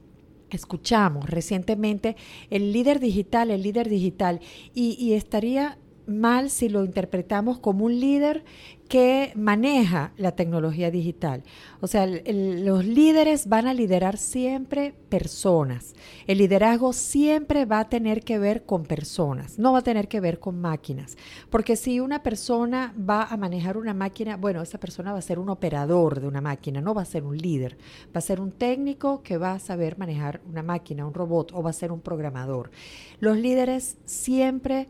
escuchamos 0.49 1.29
recientemente 1.29 2.15
el 2.49 2.71
líder 2.71 3.01
digital, 3.01 3.51
el 3.51 3.61
líder 3.61 3.89
digital, 3.89 4.39
y, 4.73 4.95
y 4.97 5.13
estaría 5.13 5.77
mal 6.09 6.49
si 6.49 6.69
lo 6.69 6.83
interpretamos 6.83 7.59
como 7.59 7.85
un 7.85 7.99
líder 7.99 8.43
que 8.89 9.31
maneja 9.35 10.11
la 10.17 10.31
tecnología 10.31 10.89
digital. 10.89 11.43
O 11.79 11.85
sea, 11.85 12.07
los 12.07 12.83
líderes 12.83 13.47
van 13.47 13.67
a 13.67 13.73
liderar 13.75 14.17
siempre 14.17 14.95
personas. 15.09 15.93
El 16.25 16.39
liderazgo 16.39 16.91
siempre 16.91 17.65
va 17.65 17.81
a 17.81 17.89
tener 17.89 18.23
que 18.23 18.39
ver 18.39 18.65
con 18.65 18.83
personas, 18.83 19.59
no 19.59 19.73
va 19.73 19.79
a 19.79 19.83
tener 19.83 20.07
que 20.07 20.19
ver 20.19 20.39
con 20.39 20.59
máquinas. 20.59 21.17
Porque 21.51 21.75
si 21.75 21.99
una 21.99 22.23
persona 22.23 22.95
va 22.97 23.25
a 23.25 23.37
manejar 23.37 23.77
una 23.77 23.93
máquina, 23.93 24.37
bueno, 24.37 24.63
esa 24.63 24.79
persona 24.79 25.13
va 25.13 25.19
a 25.19 25.21
ser 25.21 25.37
un 25.37 25.49
operador 25.49 26.19
de 26.19 26.27
una 26.27 26.41
máquina, 26.41 26.81
no 26.81 26.95
va 26.95 27.03
a 27.03 27.05
ser 27.05 27.23
un 27.23 27.37
líder. 27.37 27.77
Va 28.07 28.17
a 28.17 28.21
ser 28.21 28.41
un 28.41 28.51
técnico 28.51 29.21
que 29.21 29.37
va 29.37 29.53
a 29.53 29.59
saber 29.59 29.99
manejar 29.99 30.41
una 30.49 30.63
máquina, 30.63 31.05
un 31.05 31.13
robot, 31.13 31.51
o 31.53 31.61
va 31.61 31.69
a 31.69 31.73
ser 31.73 31.91
un 31.91 32.01
programador. 32.01 32.71
Los 33.19 33.37
líderes 33.37 33.97
siempre 34.05 34.87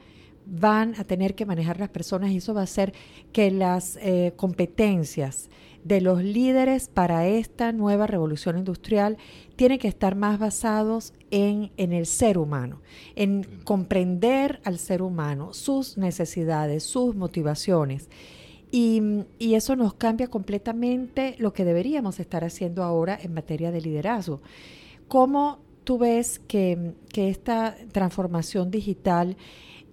van 0.50 0.96
a 0.98 1.04
tener 1.04 1.36
que 1.36 1.46
manejar 1.46 1.80
las 1.80 1.90
personas 1.90 2.32
y 2.32 2.38
eso 2.38 2.54
va 2.54 2.62
a 2.62 2.64
hacer 2.64 2.94
que 3.32 3.52
las 3.52 3.98
eh, 4.02 4.34
competencias 4.36 5.50
de 5.84 6.02
los 6.02 6.24
líderes 6.24 6.90
para 6.90 7.28
esta 7.28 7.72
nueva 7.72 8.08
revolución 8.08 8.58
industrial 8.58 9.18
tienen 9.56 9.80
que 9.80 9.88
estar 9.88 10.16
más 10.16 10.40
basados 10.40 11.14
en, 11.32 11.72
el 11.78 12.06
ser 12.06 12.38
humano, 12.38 12.82
en 13.16 13.44
comprender 13.64 14.60
al 14.64 14.78
ser 14.78 15.02
humano, 15.02 15.54
sus 15.54 15.98
necesidades, 15.98 16.84
sus 16.84 17.16
motivaciones. 17.16 18.10
Y, 18.72 19.26
eso 19.40 19.76
nos 19.76 19.94
cambia 19.94 20.28
completamente 20.28 21.36
lo 21.40 21.54
que 21.54 21.66
deberíamos 21.66 22.20
estar 22.20 22.44
haciendo 22.44 22.84
ahora 22.84 23.18
en 23.22 23.34
materia 23.34 23.72
de 23.72 23.82
liderazgo. 23.82 24.42
¿Cómo 25.08 25.60
tú 25.84 25.98
ves 25.98 26.40
que, 26.40 26.94
que 27.12 27.30
esta 27.30 27.76
transformación 27.92 28.70
digital 28.70 29.38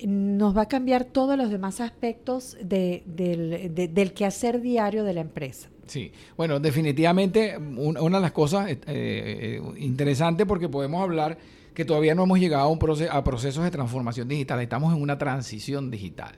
nos 0.04 0.56
va 0.56 0.62
a 0.62 0.68
cambiar 0.68 1.04
todos 1.04 1.36
los 1.36 1.50
demás 1.50 1.80
aspectos 1.80 2.56
del, 2.60 4.12
quehacer 4.14 4.60
diario 4.60 5.04
de 5.04 5.14
la 5.14 5.20
empresa. 5.20 5.68
Sí, 5.86 6.12
bueno, 6.36 6.58
definitivamente 6.58 7.56
una 7.56 8.18
de 8.18 8.22
las 8.22 8.32
cosas 8.32 8.68
eh, 8.70 8.78
eh, 8.86 9.62
interesantes 9.78 10.46
porque 10.46 10.68
podemos 10.68 11.00
hablar 11.00 11.38
que 11.74 11.84
todavía 11.84 12.14
no 12.14 12.24
hemos 12.24 12.40
llegado 12.40 12.64
a, 12.64 12.68
un 12.68 12.78
a 13.10 13.24
procesos 13.24 13.62
de 13.62 13.70
transformación 13.70 14.26
digital, 14.26 14.60
estamos 14.60 14.94
en 14.94 15.00
una 15.00 15.18
transición 15.18 15.90
digital. 15.90 16.34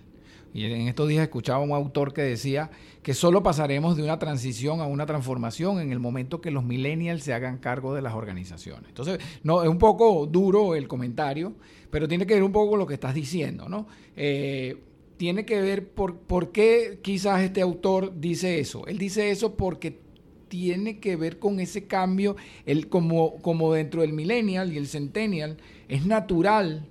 Y 0.58 0.64
en 0.64 0.88
estos 0.88 1.08
días 1.08 1.22
escuchaba 1.22 1.60
un 1.60 1.70
autor 1.70 2.12
que 2.12 2.22
decía 2.22 2.70
que 3.02 3.14
solo 3.14 3.44
pasaremos 3.44 3.96
de 3.96 4.02
una 4.02 4.18
transición 4.18 4.80
a 4.80 4.86
una 4.86 5.06
transformación 5.06 5.80
en 5.80 5.92
el 5.92 6.00
momento 6.00 6.40
que 6.40 6.50
los 6.50 6.64
millennials 6.64 7.22
se 7.22 7.32
hagan 7.32 7.58
cargo 7.58 7.94
de 7.94 8.02
las 8.02 8.14
organizaciones. 8.14 8.88
Entonces, 8.88 9.20
no, 9.44 9.62
es 9.62 9.68
un 9.68 9.78
poco 9.78 10.26
duro 10.26 10.74
el 10.74 10.88
comentario, 10.88 11.54
pero 11.90 12.08
tiene 12.08 12.26
que 12.26 12.34
ver 12.34 12.42
un 12.42 12.50
poco 12.50 12.70
con 12.70 12.80
lo 12.80 12.86
que 12.88 12.94
estás 12.94 13.14
diciendo, 13.14 13.68
¿no? 13.68 13.86
Eh, 14.16 14.82
tiene 15.16 15.44
que 15.44 15.60
ver 15.60 15.88
por, 15.90 16.16
por 16.18 16.50
qué 16.50 16.98
quizás 17.02 17.42
este 17.42 17.60
autor 17.60 18.18
dice 18.18 18.58
eso. 18.58 18.84
Él 18.88 18.98
dice 18.98 19.30
eso 19.30 19.54
porque 19.54 20.00
tiene 20.48 20.98
que 20.98 21.14
ver 21.14 21.38
con 21.38 21.60
ese 21.60 21.86
cambio, 21.86 22.34
el, 22.66 22.88
como, 22.88 23.36
como 23.42 23.72
dentro 23.72 24.02
del 24.02 24.12
millennial 24.12 24.72
y 24.72 24.76
el 24.76 24.88
centennial, 24.88 25.58
es 25.88 26.04
natural 26.04 26.88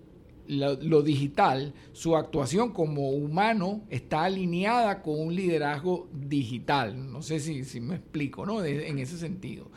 lo, 0.47 1.01
digital, 1.01 1.73
su 1.93 2.15
actuación 2.15 2.71
como 2.71 3.11
humano 3.11 3.81
está 3.89 4.23
alineada 4.23 5.01
con 5.01 5.19
un 5.19 5.35
liderazgo 5.35 6.09
digital. 6.13 7.11
No 7.11 7.21
sé 7.21 7.39
si, 7.39 7.79
me 7.79 7.95
explico, 7.95 8.45
¿no? 8.45 8.63
en 8.63 8.99
ese 8.99 9.17
sentido. 9.17 9.69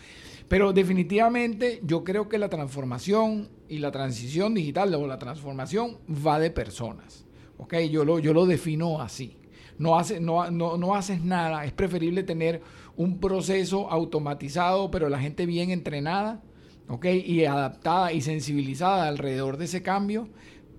Pero 0.50 0.72
definitivamente 0.72 1.80
yo 1.84 2.02
creo 2.02 2.28
que 2.28 2.36
la 2.36 2.48
transformación 2.48 3.50
y 3.68 3.78
la 3.78 3.92
transición 3.92 4.52
digital 4.52 4.92
o 4.94 5.06
la 5.06 5.18
transformación 5.18 5.98
va 6.08 6.40
de 6.40 6.50
personas. 6.50 7.24
¿ok? 7.58 7.76
Yo 7.90 8.04
lo, 8.04 8.18
yo 8.18 8.32
lo 8.32 8.46
defino 8.46 9.00
así. 9.00 9.36
No, 9.78 9.98
hace, 9.98 10.18
no, 10.18 10.50
no, 10.50 10.76
no 10.76 10.94
haces 10.94 11.22
nada. 11.22 11.64
Es 11.64 11.72
preferible 11.72 12.22
tener 12.22 12.62
un 12.96 13.20
proceso 13.20 13.90
automatizado, 13.90 14.90
pero 14.90 15.08
la 15.08 15.20
gente 15.20 15.46
bien 15.46 15.70
entrenada, 15.70 16.42
¿ok? 16.88 17.06
Y 17.06 17.44
adaptada 17.44 18.12
y 18.12 18.20
sensibilizada 18.20 19.08
alrededor 19.08 19.56
de 19.56 19.66
ese 19.66 19.82
cambio, 19.82 20.28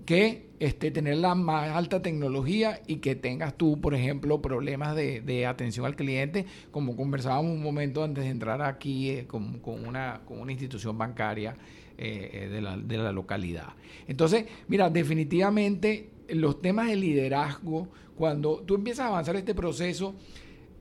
que 0.04 0.52
este, 0.58 0.90
tener 0.90 1.16
la 1.16 1.34
más 1.34 1.70
alta 1.70 2.02
tecnología 2.02 2.80
y 2.86 2.96
que 2.96 3.16
tengas 3.16 3.56
tú, 3.56 3.80
por 3.80 3.94
ejemplo, 3.94 4.40
problemas 4.40 4.94
de, 4.94 5.46
atención 5.46 5.86
al 5.86 5.96
cliente, 5.96 6.46
como 6.70 6.96
conversábamos 6.96 7.52
un 7.52 7.62
momento 7.62 8.04
antes 8.04 8.24
de 8.24 8.30
entrar 8.30 8.62
aquí 8.62 9.10
eh, 9.10 9.26
con, 9.26 9.60
una, 9.64 10.20
institución 10.48 10.96
bancaria 10.96 11.56
eh, 11.98 12.30
eh, 12.32 12.48
de, 12.48 12.96
la, 12.96 13.12
localidad. 13.12 13.70
Entonces, 14.06 14.46
mira, 14.68 14.88
definitivamente 14.88 16.10
los 16.28 16.62
temas 16.62 16.88
de 16.88 16.96
liderazgo, 16.96 17.88
cuando 18.16 18.58
tú 18.60 18.76
empiezas 18.76 19.06
a 19.06 19.08
avanzar 19.08 19.36
este 19.36 19.54
proceso, 19.54 20.14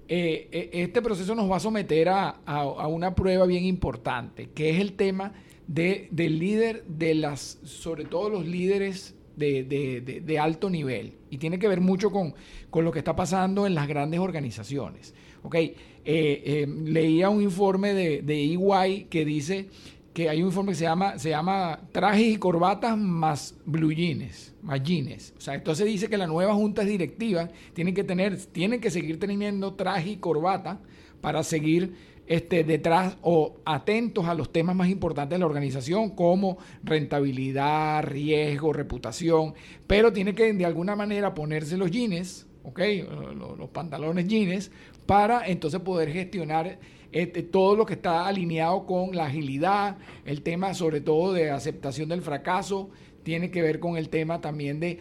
este 0.08 1.02
proceso 1.02 1.34
nos 1.34 1.50
va 1.50 1.56
a 1.56 1.60
someter 1.60 2.10
a 2.10 2.88
una 2.88 3.16
prueba 3.16 3.46
bien 3.46 3.64
importante, 3.64 4.50
que 4.54 4.70
es 4.70 4.80
el 4.80 4.94
tema 4.94 5.32
de, 5.68 6.08
del 6.12 6.40
líder, 6.40 6.84
de 6.86 7.16
las, 7.16 7.60
sobre 7.64 8.06
todo 8.06 8.30
los 8.30 8.46
líderes 8.46 9.16
de, 9.36 10.40
alto 10.40 10.70
nivel. 10.70 11.14
Y 11.30 11.38
tiene 11.38 11.60
que 11.60 11.68
ver 11.68 11.82
mucho 11.82 12.12
con, 12.12 12.34
lo 12.74 12.92
que 12.92 13.00
está 13.00 13.16
pasando 13.16 13.66
en 13.66 13.76
las 13.76 13.88
grandes 13.88 14.20
organizaciones. 14.20 15.14
Ok, 15.44 15.56
eh, 15.56 15.76
eh, 16.06 16.68
leía 16.68 17.30
un 17.30 17.42
informe 17.42 17.94
de, 17.94 18.22
de 18.22 18.44
EY 18.44 19.06
que 19.10 19.26
dice 19.26 19.70
que 20.14 20.30
hay 20.30 20.42
un 20.42 20.48
informe 20.48 20.74
que 20.74 20.78
se 20.78 20.84
llama, 20.84 21.18
se 21.18 21.30
llama 21.30 21.80
trajes 21.92 22.28
y 22.28 22.38
corbatas 22.38 22.98
más 22.98 23.56
blue 23.66 23.92
jeans, 23.92 24.54
más 24.62 24.84
jeans. 24.84 25.34
O 25.38 25.42
sea, 25.42 25.56
entonces 25.56 25.86
dice 25.86 26.10
que 26.10 26.18
la 26.18 26.28
nueva 26.28 26.54
junta 26.54 26.84
directiva 26.84 27.50
tienen 27.74 27.94
que 27.94 28.04
tener, 28.04 28.38
tienen 28.48 28.82
que 28.82 28.92
seguir 28.92 29.20
teniendo 29.20 29.74
traje 29.74 30.12
y 30.12 30.18
corbata 30.18 30.80
para 31.22 31.44
seguir 31.44 31.94
este, 32.32 32.64
detrás 32.64 33.18
o 33.24 33.58
atentos 33.66 34.26
a 34.26 34.34
los 34.34 34.54
temas 34.54 34.74
más 34.74 34.88
importantes 34.88 35.36
de 35.36 35.40
la 35.40 35.46
organización 35.46 36.12
como 36.12 36.60
rentabilidad, 36.82 38.06
riesgo, 38.06 38.72
reputación, 38.72 39.54
pero 39.86 40.14
tiene 40.14 40.34
que 40.34 40.54
de 40.54 40.66
alguna 40.66 40.96
manera 40.96 41.34
ponerse 41.34 41.76
los 41.76 41.92
jeans, 41.92 42.48
los, 42.64 43.58
los 43.58 43.70
pantalones 43.72 44.30
jeans, 44.30 44.72
para 45.06 45.46
entonces 45.46 45.82
poder 45.82 46.10
gestionar 46.14 46.80
este, 47.12 47.44
todo 47.44 47.76
lo 47.76 47.86
que 47.86 47.96
está 47.96 48.26
alineado 48.26 48.86
con 48.86 49.14
la 49.14 49.26
agilidad, 49.26 49.98
el 50.24 50.42
tema 50.42 50.74
sobre 50.74 51.02
todo 51.02 51.34
de 51.34 51.52
aceptación 51.52 52.08
del 52.08 52.22
fracaso, 52.22 52.92
tiene 53.24 53.52
que 53.52 53.62
ver 53.62 53.80
con 53.80 53.98
el 53.98 54.10
tema 54.10 54.42
también 54.42 54.80
de, 54.80 55.00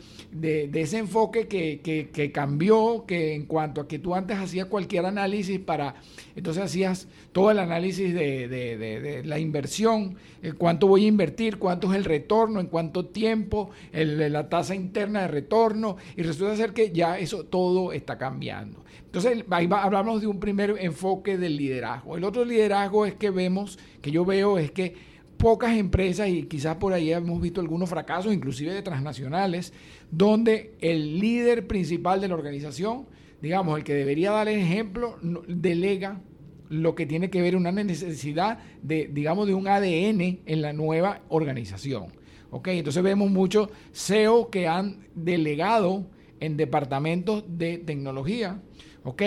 ese 0.75 0.99
enfoque 0.99 1.47
que, 1.49 2.31
cambió, 2.33 3.05
que 3.07 3.35
en 3.35 3.47
cuanto 3.47 3.81
a 3.81 3.89
que 3.89 3.99
tú 3.99 4.15
antes 4.15 4.39
hacías 4.39 4.67
cualquier 4.67 5.07
análisis 5.07 5.59
para, 5.59 5.95
entonces 6.37 6.62
hacías 6.62 7.09
todo 7.33 7.50
el 7.50 7.59
análisis 7.59 8.15
de, 8.15 9.23
la 9.25 9.39
inversión, 9.39 10.17
eh, 10.43 10.53
cuánto 10.57 10.87
voy 10.87 11.05
a 11.05 11.09
invertir, 11.09 11.59
cuánto 11.59 11.91
es 11.91 11.97
el 11.97 12.05
retorno, 12.05 12.61
en 12.61 12.67
cuánto 12.67 13.07
tiempo, 13.07 13.71
la 13.93 14.49
tasa 14.49 14.75
interna 14.75 15.23
de 15.23 15.29
retorno, 15.29 15.97
y 16.17 16.23
resulta 16.23 16.57
ser 16.57 16.73
que 16.73 16.91
ya 16.91 17.19
eso 17.19 17.45
todo 17.45 17.93
está 17.93 18.19
cambiando. 18.19 18.85
Entonces, 19.11 19.45
ahí 19.50 19.69
hablamos 19.73 20.21
de 20.21 20.29
un 20.29 20.39
primer 20.39 20.77
enfoque 20.79 21.37
del 21.37 21.57
liderazgo. 21.57 22.17
El 22.17 22.23
otro 22.23 22.45
liderazgo 22.45 23.07
es 23.07 23.15
que 23.15 23.31
vemos, 23.31 23.77
que 24.00 24.12
yo 24.12 24.25
veo, 24.25 24.57
es 24.57 24.71
que 24.71 25.10
pocas 25.41 25.77
empresas 25.77 26.29
y 26.29 26.45
quizás 26.45 26.77
por 26.77 26.93
ahí 26.93 27.13
hemos 27.13 27.41
visto 27.41 27.61
algunos 27.61 27.89
fracasos, 27.89 28.33
inclusive 28.33 28.75
de 28.75 28.83
transnacionales, 28.83 29.73
donde 30.11 30.75
el 30.81 31.19
líder 31.19 31.67
principal 31.67 32.21
de 32.21 32.29
la 32.29 32.35
organización, 32.35 33.07
digamos, 33.41 33.79
el 33.79 33.85
que 33.85 33.95
debería 33.95 34.31
dar 34.31 34.49
el 34.49 34.61
ejemplo, 34.61 35.17
delega 35.49 36.21
lo 36.69 36.95
que 36.95 37.07
tiene 37.07 37.31
que 37.31 37.41
ver 37.41 37.57
una 37.57 37.73
necesidad 37.73 38.59
de, 38.83 39.09
digamos, 39.11 39.47
de 39.47 39.55
un 39.55 39.67
ADN 39.67 40.41
en 40.45 40.63
la 40.63 40.75
nueva 40.75 41.23
organización. 41.29 42.09
¿Ok? 42.50 42.69
Entonces 42.69 43.03
vemos 43.03 43.31
muchos 43.31 43.71
CEO 43.93 44.50
que 44.50 44.69
han 44.69 45.07
delegado 45.15 46.07
en 46.41 46.57
departamentos 46.57 47.45
de 47.47 47.79
tecnología, 47.79 48.61
¿ok? 49.05 49.23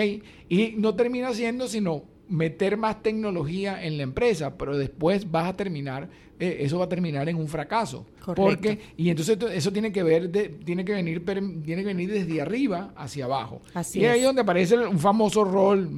Y 0.48 0.74
no 0.76 0.94
termina 0.94 1.32
siendo 1.32 1.66
sino 1.68 2.04
meter 2.28 2.76
más 2.76 3.02
tecnología 3.02 3.84
en 3.84 3.96
la 3.96 4.02
empresa, 4.02 4.56
pero 4.56 4.76
después 4.76 5.30
vas 5.30 5.48
a 5.48 5.56
terminar, 5.56 6.08
eh, 6.38 6.58
eso 6.60 6.78
va 6.78 6.86
a 6.86 6.88
terminar 6.88 7.28
en 7.28 7.36
un 7.36 7.48
fracaso. 7.48 8.06
Porque, 8.34 8.78
y 8.96 9.10
entonces 9.10 9.36
eso 9.52 9.72
tiene 9.72 9.92
que 9.92 10.02
ver, 10.02 10.30
de, 10.30 10.48
tiene 10.48 10.84
que 10.84 10.92
venir, 10.92 11.22
tiene 11.24 11.82
que 11.82 11.88
venir 11.88 12.10
desde 12.10 12.40
arriba 12.40 12.92
hacia 12.96 13.26
abajo. 13.26 13.60
Así 13.74 14.00
y 14.00 14.06
ahí 14.06 14.20
es 14.20 14.24
donde 14.24 14.40
aparece 14.40 14.78
un 14.78 14.98
famoso 14.98 15.44
rol, 15.44 15.90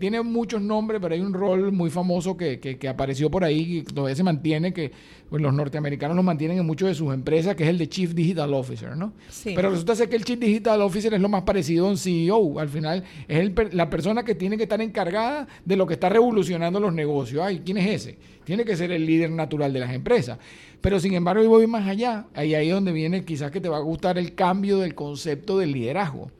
tiene 0.00 0.22
muchos 0.22 0.62
nombres, 0.62 1.00
pero 1.02 1.14
hay 1.14 1.20
un 1.20 1.34
rol 1.34 1.70
muy 1.72 1.90
famoso 1.90 2.36
que, 2.36 2.58
que, 2.58 2.88
apareció 2.88 3.30
por 3.30 3.44
ahí 3.44 3.78
y 3.78 3.82
todavía 3.82 4.16
se 4.16 4.22
mantiene, 4.22 4.72
que 4.72 4.92
pues, 5.28 5.42
los 5.42 5.52
norteamericanos 5.52 6.16
lo 6.16 6.22
mantienen 6.22 6.58
en 6.58 6.66
muchas 6.66 6.88
de 6.88 6.94
sus 6.94 7.12
empresas, 7.12 7.54
que 7.54 7.64
es 7.64 7.68
el 7.68 7.78
de 7.78 7.88
Chief 7.88 8.12
Digital 8.14 8.52
Officer, 8.54 8.96
¿no? 8.96 9.12
Pero 9.44 9.70
resulta 9.70 9.94
ser 9.94 10.08
que 10.08 10.16
el 10.16 10.24
Chief 10.24 10.38
Digital 10.38 10.80
Officer 10.80 11.12
es 11.12 11.20
lo 11.20 11.28
más 11.28 11.42
parecido 11.42 11.86
a 11.86 11.90
un 11.90 11.98
CEO. 11.98 12.58
Al 12.58 12.68
final 12.68 13.04
es 13.28 13.50
la 13.72 13.90
persona 13.90 14.24
que 14.24 14.34
tiene 14.34 14.56
que 14.56 14.62
estar 14.64 14.80
encargada 14.80 15.41
de 15.64 15.76
lo 15.76 15.86
que 15.86 15.94
está 15.94 16.08
revolucionando 16.08 16.80
los 16.80 16.92
negocios. 16.92 17.42
Ay, 17.44 17.62
¿quién 17.64 17.78
es 17.78 18.02
ese? 18.02 18.18
Tiene 18.44 18.64
que 18.64 18.76
ser 18.76 18.92
el 18.92 19.06
líder 19.06 19.30
natural 19.30 19.72
de 19.72 19.80
las 19.80 19.92
empresas. 19.92 20.38
Pero 20.80 20.98
sin 20.98 21.14
embargo, 21.14 21.42
yo 21.42 21.48
voy 21.48 21.66
más 21.66 21.86
allá. 21.86 22.26
Ahí, 22.34 22.54
ahí 22.54 22.68
es 22.68 22.74
donde 22.74 22.92
viene 22.92 23.24
quizás 23.24 23.50
que 23.50 23.60
te 23.60 23.68
va 23.68 23.76
a 23.76 23.80
gustar 23.80 24.18
el 24.18 24.34
cambio 24.34 24.78
del 24.78 24.94
concepto 24.94 25.58
del 25.58 25.72
liderazgo. 25.72 26.30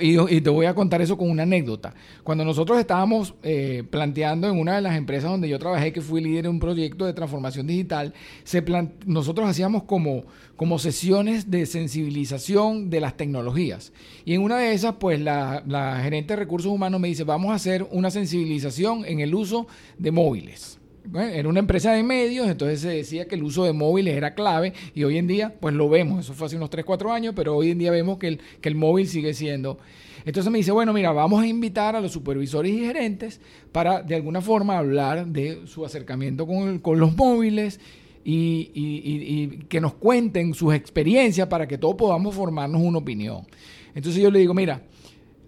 Y, 0.00 0.40
te 0.42 0.50
voy 0.50 0.66
a 0.66 0.74
contar 0.74 1.00
eso 1.00 1.16
con 1.16 1.30
una 1.30 1.44
anécdota. 1.44 1.94
Cuando 2.22 2.44
nosotros 2.44 2.78
estábamos 2.78 3.34
eh, 3.42 3.84
planteando 3.88 4.46
en 4.46 4.58
una 4.58 4.76
de 4.76 4.82
las 4.82 4.96
empresas 4.96 5.30
donde 5.30 5.48
yo 5.48 5.58
trabajé, 5.58 5.94
que 5.94 6.02
fui 6.02 6.20
líder 6.20 6.42
de 6.42 6.50
un 6.50 6.60
proyecto 6.60 7.06
de 7.06 7.14
transformación 7.14 7.66
digital, 7.66 8.12
se 8.44 8.62
nosotros 9.06 9.48
hacíamos 9.48 9.84
como, 9.84 10.24
como 10.56 10.78
sesiones 10.78 11.50
de 11.50 11.64
sensibilización 11.64 12.90
de 12.90 13.00
las 13.00 13.16
tecnologías. 13.16 13.94
Y 14.26 14.34
en 14.34 14.42
una 14.42 14.58
de 14.58 14.74
esas, 14.74 14.96
pues 14.96 15.20
la 15.20 16.00
gerente 16.02 16.34
de 16.34 16.40
recursos 16.40 16.70
humanos 16.70 17.00
me 17.00 17.08
dice, 17.08 17.24
vamos 17.24 17.52
a 17.52 17.54
hacer 17.54 17.88
una 17.90 18.10
sensibilización 18.10 19.06
en 19.06 19.20
el 19.20 19.34
uso 19.34 19.68
de 19.96 20.10
móviles 20.10 20.78
era 21.14 21.48
una 21.48 21.60
empresa 21.60 21.92
de 21.92 22.02
medios, 22.02 22.48
entonces 22.48 22.80
se 22.80 22.88
decía 22.88 23.26
que 23.26 23.34
el 23.34 23.42
uso 23.42 23.64
de 23.64 23.72
móviles 23.72 24.16
era 24.16 24.34
clave 24.34 24.72
y 24.94 25.04
hoy 25.04 25.18
en 25.18 25.26
día, 25.26 25.54
pues 25.60 25.74
lo 25.74 25.88
vemos, 25.88 26.24
eso 26.24 26.34
fue 26.34 26.46
hace 26.46 26.56
unos 26.56 26.70
3, 26.70 26.84
4 26.84 27.12
años, 27.12 27.34
pero 27.34 27.56
hoy 27.56 27.70
en 27.70 27.78
día 27.78 27.90
vemos 27.90 28.18
que 28.18 28.28
el, 28.28 28.40
que 28.60 28.68
el 28.68 28.74
móvil 28.74 29.08
sigue 29.08 29.34
siendo. 29.34 29.78
Entonces 30.24 30.50
me 30.52 30.58
dice, 30.58 30.72
bueno, 30.72 30.92
mira, 30.92 31.12
vamos 31.12 31.42
a 31.42 31.46
invitar 31.46 31.96
a 31.96 32.00
los 32.00 32.12
supervisores 32.12 32.72
y 32.72 32.80
gerentes 32.80 33.40
para 33.72 34.02
de 34.02 34.14
alguna 34.14 34.40
forma 34.40 34.76
hablar 34.76 35.26
de 35.26 35.66
su 35.66 35.84
acercamiento 35.84 36.46
con, 36.46 36.80
con 36.80 36.98
los 36.98 37.16
móviles 37.16 37.80
y, 38.24 38.70
y, 38.74 39.48
que 39.68 39.80
nos 39.80 39.94
cuenten 39.94 40.52
sus 40.52 40.74
experiencias 40.74 41.48
para 41.48 41.66
que 41.66 41.78
todos 41.78 41.94
podamos 41.94 42.34
formarnos 42.34 42.82
una 42.82 42.98
opinión. 42.98 43.46
Entonces 43.94 44.20
yo 44.20 44.30
le 44.30 44.40
digo, 44.40 44.52
mira, 44.52 44.82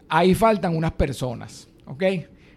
ahí 0.08 0.34
faltan 0.34 0.74
unas 0.74 0.92
personas, 0.92 1.68
¿ok? 1.84 2.02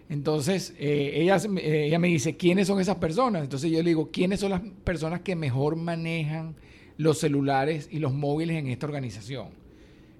Entonces, 0.08 0.74
eh, 0.78 1.12
ella, 1.14 1.36
eh, 1.36 1.86
ella 1.86 1.98
me 1.98 2.08
dice, 2.08 2.36
¿quiénes 2.36 2.66
son 2.66 2.80
esas 2.80 2.96
personas? 2.96 3.42
Entonces 3.42 3.70
yo 3.70 3.78
le 3.78 3.90
digo, 3.90 4.10
¿quiénes 4.10 4.40
son 4.40 4.50
las 4.50 4.60
personas 4.84 5.20
que 5.20 5.34
mejor 5.34 5.76
manejan 5.76 6.54
los 6.96 7.18
celulares 7.18 7.88
y 7.90 7.98
los 7.98 8.12
móviles 8.12 8.58
en 8.58 8.68
esta 8.68 8.86
organización? 8.86 9.48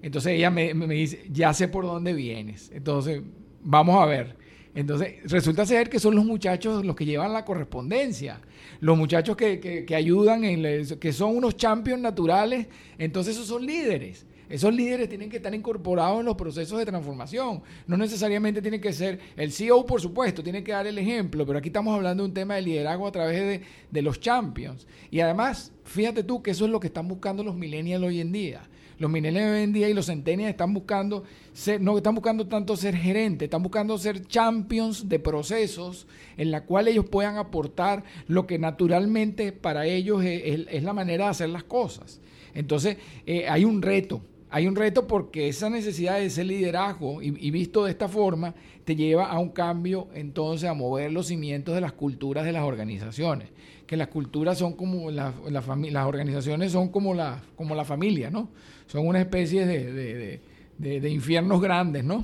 Entonces 0.01 0.33
ella 0.33 0.49
me, 0.49 0.73
dice, 0.73 1.25
ya 1.31 1.53
sé 1.53 1.67
por 1.67 1.85
dónde 1.85 2.13
vienes. 2.13 2.71
Entonces, 2.73 3.21
vamos 3.63 4.01
a 4.01 4.05
ver. 4.05 4.35
Entonces, 4.73 5.15
resulta 5.23 5.65
ser 5.65 5.89
que 5.89 5.99
son 5.99 6.15
los 6.15 6.25
muchachos 6.25 6.83
los 6.83 6.95
que 6.95 7.05
llevan 7.05 7.31
la 7.31 7.45
correspondencia, 7.45 8.41
los 8.81 8.97
muchachos 8.97 9.37
que, 9.37 9.85
que, 9.87 9.95
ayudan, 9.95 10.43
en 10.43 10.85
que 10.99 11.13
son 11.13 11.37
unos 11.37 11.55
champions 11.55 12.01
naturales, 12.01 12.67
entonces 12.97 13.35
esos 13.35 13.47
son 13.47 13.65
líderes. 13.65 14.25
Esos 14.49 14.73
líderes 14.73 15.09
tienen 15.09 15.29
que 15.29 15.37
estar 15.37 15.53
incorporados 15.53 16.19
en 16.19 16.25
los 16.25 16.35
procesos 16.35 16.77
de 16.77 16.85
transformación. 16.85 17.63
No 17.87 17.97
necesariamente 17.97 18.61
tiene 18.61 18.79
que 18.79 18.93
ser 18.93 19.19
el 19.35 19.51
CEO, 19.51 19.85
por 19.85 20.01
supuesto, 20.01 20.43
tiene 20.43 20.63
que 20.63 20.71
dar 20.71 20.85
el 20.85 20.97
ejemplo, 20.97 21.45
pero 21.45 21.59
aquí 21.59 21.69
estamos 21.69 21.95
hablando 21.95 22.23
de 22.23 22.29
un 22.29 22.33
tema 22.33 22.55
de 22.55 22.61
liderazgo 22.61 23.07
a 23.07 23.11
través 23.11 23.61
de, 23.89 24.01
los 24.01 24.19
champions. 24.19 24.85
Y 25.09 25.19
además, 25.21 25.71
fíjate 25.83 26.23
tú 26.23 26.43
que 26.43 26.51
eso 26.51 26.65
es 26.65 26.71
lo 26.71 26.79
que 26.79 26.87
están 26.87 27.07
buscando 27.07 27.43
los 27.43 27.55
millennials 27.55 28.03
hoy 28.03 28.21
en 28.21 28.31
día. 28.31 28.61
Los 28.99 29.09
millennials 29.09 29.51
hoy 29.51 29.63
en 29.63 29.73
día 29.73 29.89
y 29.89 29.93
los 29.93 30.05
centennials 30.05 30.51
están 30.51 30.73
buscando 30.73 31.23
ser, 31.53 31.81
no 31.81 31.97
están 31.97 32.13
buscando 32.13 32.47
tanto 32.47 32.77
ser 32.77 32.95
gerentes, 32.95 33.47
están 33.47 33.63
buscando 33.63 33.97
ser 33.97 34.25
champions 34.27 35.09
de 35.09 35.19
procesos 35.19 36.07
en 36.37 36.51
la 36.51 36.65
cual 36.65 36.87
ellos 36.87 37.05
puedan 37.05 37.37
aportar 37.37 38.03
lo 38.27 38.45
que 38.45 38.59
naturalmente 38.59 39.51
para 39.51 39.85
ellos 39.85 40.23
es, 40.23 40.83
la 40.83 40.93
manera 40.93 41.25
de 41.25 41.31
hacer 41.31 41.49
las 41.49 41.63
cosas. 41.63 42.21
Entonces, 42.53 42.97
eh, 43.25 43.47
hay 43.49 43.65
un 43.65 43.81
reto 43.81 44.21
hay 44.55 44.67
un 44.67 44.75
reto 44.77 45.05
porque 45.05 45.49
esa 45.49 45.69
necesidad 45.69 46.15
de 46.15 46.27
ese 46.27 46.45
liderazgo, 46.45 47.21
y, 47.21 47.51
visto 47.51 47.83
de 47.83 47.91
esta 47.91 48.07
forma, 48.07 48.55
te 48.85 48.95
lleva 48.95 49.25
a 49.25 49.37
un 49.37 49.49
cambio, 49.49 50.07
entonces, 50.13 50.69
a 50.69 50.73
mover 50.73 51.11
los 51.11 51.27
cimientos 51.27 51.75
de 51.75 51.81
las 51.81 51.91
culturas 51.91 52.45
de 52.45 52.53
las 52.53 52.63
organizaciones. 52.63 53.49
Que 53.85 53.97
las 53.97 54.07
culturas 54.07 54.57
son 54.57 54.71
como 54.71 55.11
la, 55.11 55.33
las 55.49 56.05
organizaciones 56.07 56.71
son 56.71 56.87
como 56.87 57.13
la, 57.13 57.43
como 57.57 57.75
la 57.75 57.83
familia, 57.83 58.29
¿no? 58.29 58.47
Son 58.87 59.05
una 59.05 59.19
especie 59.19 59.65
de, 59.65 61.09
infiernos 61.09 61.59
grandes, 61.59 62.05
¿no? 62.05 62.23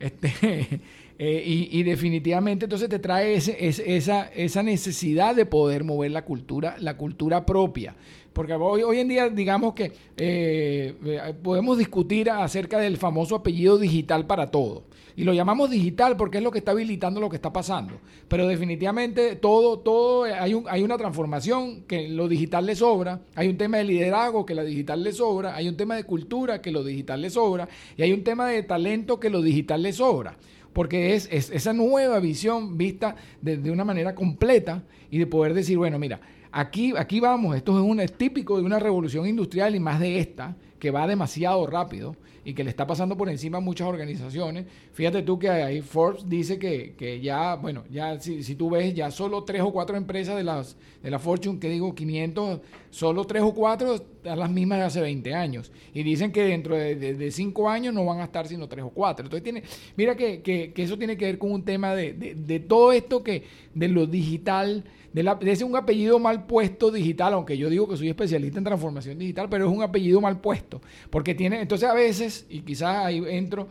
Este, 0.00 0.32
eh, 1.20 1.42
y, 1.70 1.80
definitivamente 1.84 2.64
entonces 2.64 2.88
te 2.88 2.98
trae 2.98 3.36
esa, 3.36 4.24
esa 4.24 4.62
necesidad 4.64 5.36
de 5.36 5.46
poder 5.46 5.84
mover 5.84 6.10
la 6.10 6.24
cultura, 6.24 6.74
la 6.80 6.96
cultura 6.96 7.46
propia. 7.46 7.94
Porque 8.32 8.52
hoy, 8.54 8.82
hoy 8.82 8.98
en 8.98 9.08
día, 9.08 9.28
digamos 9.28 9.74
que 9.74 9.92
eh, 10.16 10.94
eh, 11.04 11.34
podemos 11.42 11.76
discutir 11.78 12.30
acerca 12.30 12.78
del 12.78 12.96
famoso 12.96 13.36
apellido 13.36 13.78
digital 13.78 14.26
para 14.26 14.50
todo. 14.50 14.84
Y 15.16 15.24
lo 15.24 15.32
llamamos 15.32 15.70
digital 15.70 16.16
porque 16.16 16.38
es 16.38 16.44
lo 16.44 16.52
que 16.52 16.58
está 16.58 16.70
habilitando 16.70 17.20
lo 17.20 17.28
que 17.28 17.36
está 17.36 17.52
pasando. 17.52 17.94
Pero 18.28 18.46
definitivamente 18.46 19.34
todo, 19.34 19.80
todo, 19.80 20.22
hay, 20.24 20.54
un, 20.54 20.64
hay 20.68 20.84
una 20.84 20.96
transformación 20.96 21.82
que 21.88 22.08
lo 22.08 22.28
digital 22.28 22.66
le 22.66 22.76
sobra, 22.76 23.20
hay 23.34 23.48
un 23.48 23.56
tema 23.56 23.78
de 23.78 23.84
liderazgo 23.84 24.46
que 24.46 24.54
lo 24.54 24.64
digital 24.64 25.02
le 25.02 25.12
sobra, 25.12 25.56
hay 25.56 25.68
un 25.68 25.76
tema 25.76 25.96
de 25.96 26.04
cultura 26.04 26.62
que 26.62 26.70
lo 26.70 26.84
digital 26.84 27.20
le 27.20 27.30
sobra, 27.30 27.68
y 27.96 28.02
hay 28.02 28.12
un 28.12 28.22
tema 28.22 28.46
de 28.48 28.62
talento 28.62 29.18
que 29.18 29.30
lo 29.30 29.42
digital 29.42 29.82
le 29.82 29.92
sobra 29.92 30.36
porque 30.78 31.14
es, 31.14 31.28
esa 31.32 31.72
nueva 31.72 32.20
visión 32.20 32.78
vista 32.78 33.16
de, 33.40 33.68
una 33.68 33.84
manera 33.84 34.14
completa 34.14 34.84
y 35.10 35.18
de 35.18 35.26
poder 35.26 35.52
decir, 35.52 35.76
bueno, 35.76 35.98
mira, 35.98 36.20
Aquí, 36.50 36.94
aquí 36.96 37.20
vamos, 37.20 37.56
esto 37.56 37.78
es, 37.78 37.84
un, 37.84 38.00
es 38.00 38.12
típico 38.12 38.56
de 38.56 38.64
una 38.64 38.78
revolución 38.78 39.26
industrial 39.26 39.74
y 39.74 39.80
más 39.80 40.00
de 40.00 40.18
esta, 40.18 40.56
que 40.78 40.90
va 40.90 41.06
demasiado 41.06 41.66
rápido 41.66 42.16
y 42.44 42.54
que 42.54 42.64
le 42.64 42.70
está 42.70 42.86
pasando 42.86 43.14
por 43.14 43.28
encima 43.28 43.58
a 43.58 43.60
muchas 43.60 43.86
organizaciones. 43.86 44.64
Fíjate 44.94 45.20
tú 45.22 45.38
que 45.38 45.50
ahí 45.50 45.82
Forbes 45.82 46.26
dice 46.26 46.58
que, 46.58 47.20
ya, 47.22 47.56
bueno, 47.56 47.84
ya 47.90 48.18
si, 48.18 48.42
si, 48.42 48.54
tú 48.54 48.70
ves, 48.70 48.94
ya 48.94 49.10
solo 49.10 49.44
tres 49.44 49.60
o 49.60 49.70
cuatro 49.70 49.98
empresas 49.98 50.34
de 50.34 50.44
las 50.44 50.74
de 51.02 51.10
la 51.10 51.18
Fortune, 51.18 51.58
que 51.58 51.68
digo 51.68 51.94
500, 51.94 52.60
solo 52.90 53.24
tres 53.24 53.42
o 53.42 53.52
cuatro 53.52 53.96
están 53.96 54.38
las 54.38 54.50
mismas 54.50 54.78
de 54.78 54.84
hace 54.84 55.00
20 55.02 55.34
años. 55.34 55.70
Y 55.92 56.02
dicen 56.02 56.32
que 56.32 56.44
dentro 56.44 56.74
de, 56.74 57.30
cinco 57.32 57.68
años 57.68 57.92
no 57.92 58.04
van 58.06 58.20
a 58.20 58.24
estar 58.24 58.48
sino 58.48 58.66
tres 58.66 58.84
o 58.84 58.90
cuatro. 58.90 59.26
Entonces 59.26 59.44
tiene, 59.44 59.62
mira 59.96 60.16
que, 60.16 60.40
que, 60.40 60.72
que 60.72 60.82
eso 60.82 60.96
tiene 60.96 61.18
que 61.18 61.26
ver 61.26 61.38
con 61.38 61.52
un 61.52 61.64
tema 61.64 61.94
de, 61.94 62.14
de 62.14 62.60
todo 62.60 62.92
esto 62.92 63.22
que, 63.22 63.44
de 63.74 63.88
lo 63.88 64.06
digital, 64.06 64.84
de, 65.12 65.50
ese 65.50 65.64
un 65.64 65.76
apellido 65.76 66.18
mal 66.18 66.46
puesto 66.46 66.90
digital, 66.90 67.32
aunque 67.32 67.56
yo 67.56 67.70
digo 67.70 67.88
que 67.88 67.96
soy 67.96 68.08
especialista 68.08 68.58
en 68.58 68.64
transformación 68.64 69.18
digital, 69.18 69.48
pero 69.48 69.66
es 69.66 69.72
un 69.74 69.82
apellido 69.82 70.20
mal 70.20 70.40
puesto, 70.40 70.80
porque 71.10 71.34
tiene, 71.34 71.60
entonces 71.60 71.88
a 71.88 71.94
veces, 71.94 72.46
y 72.48 72.60
quizás 72.60 73.06
ahí 73.06 73.22
entro, 73.28 73.68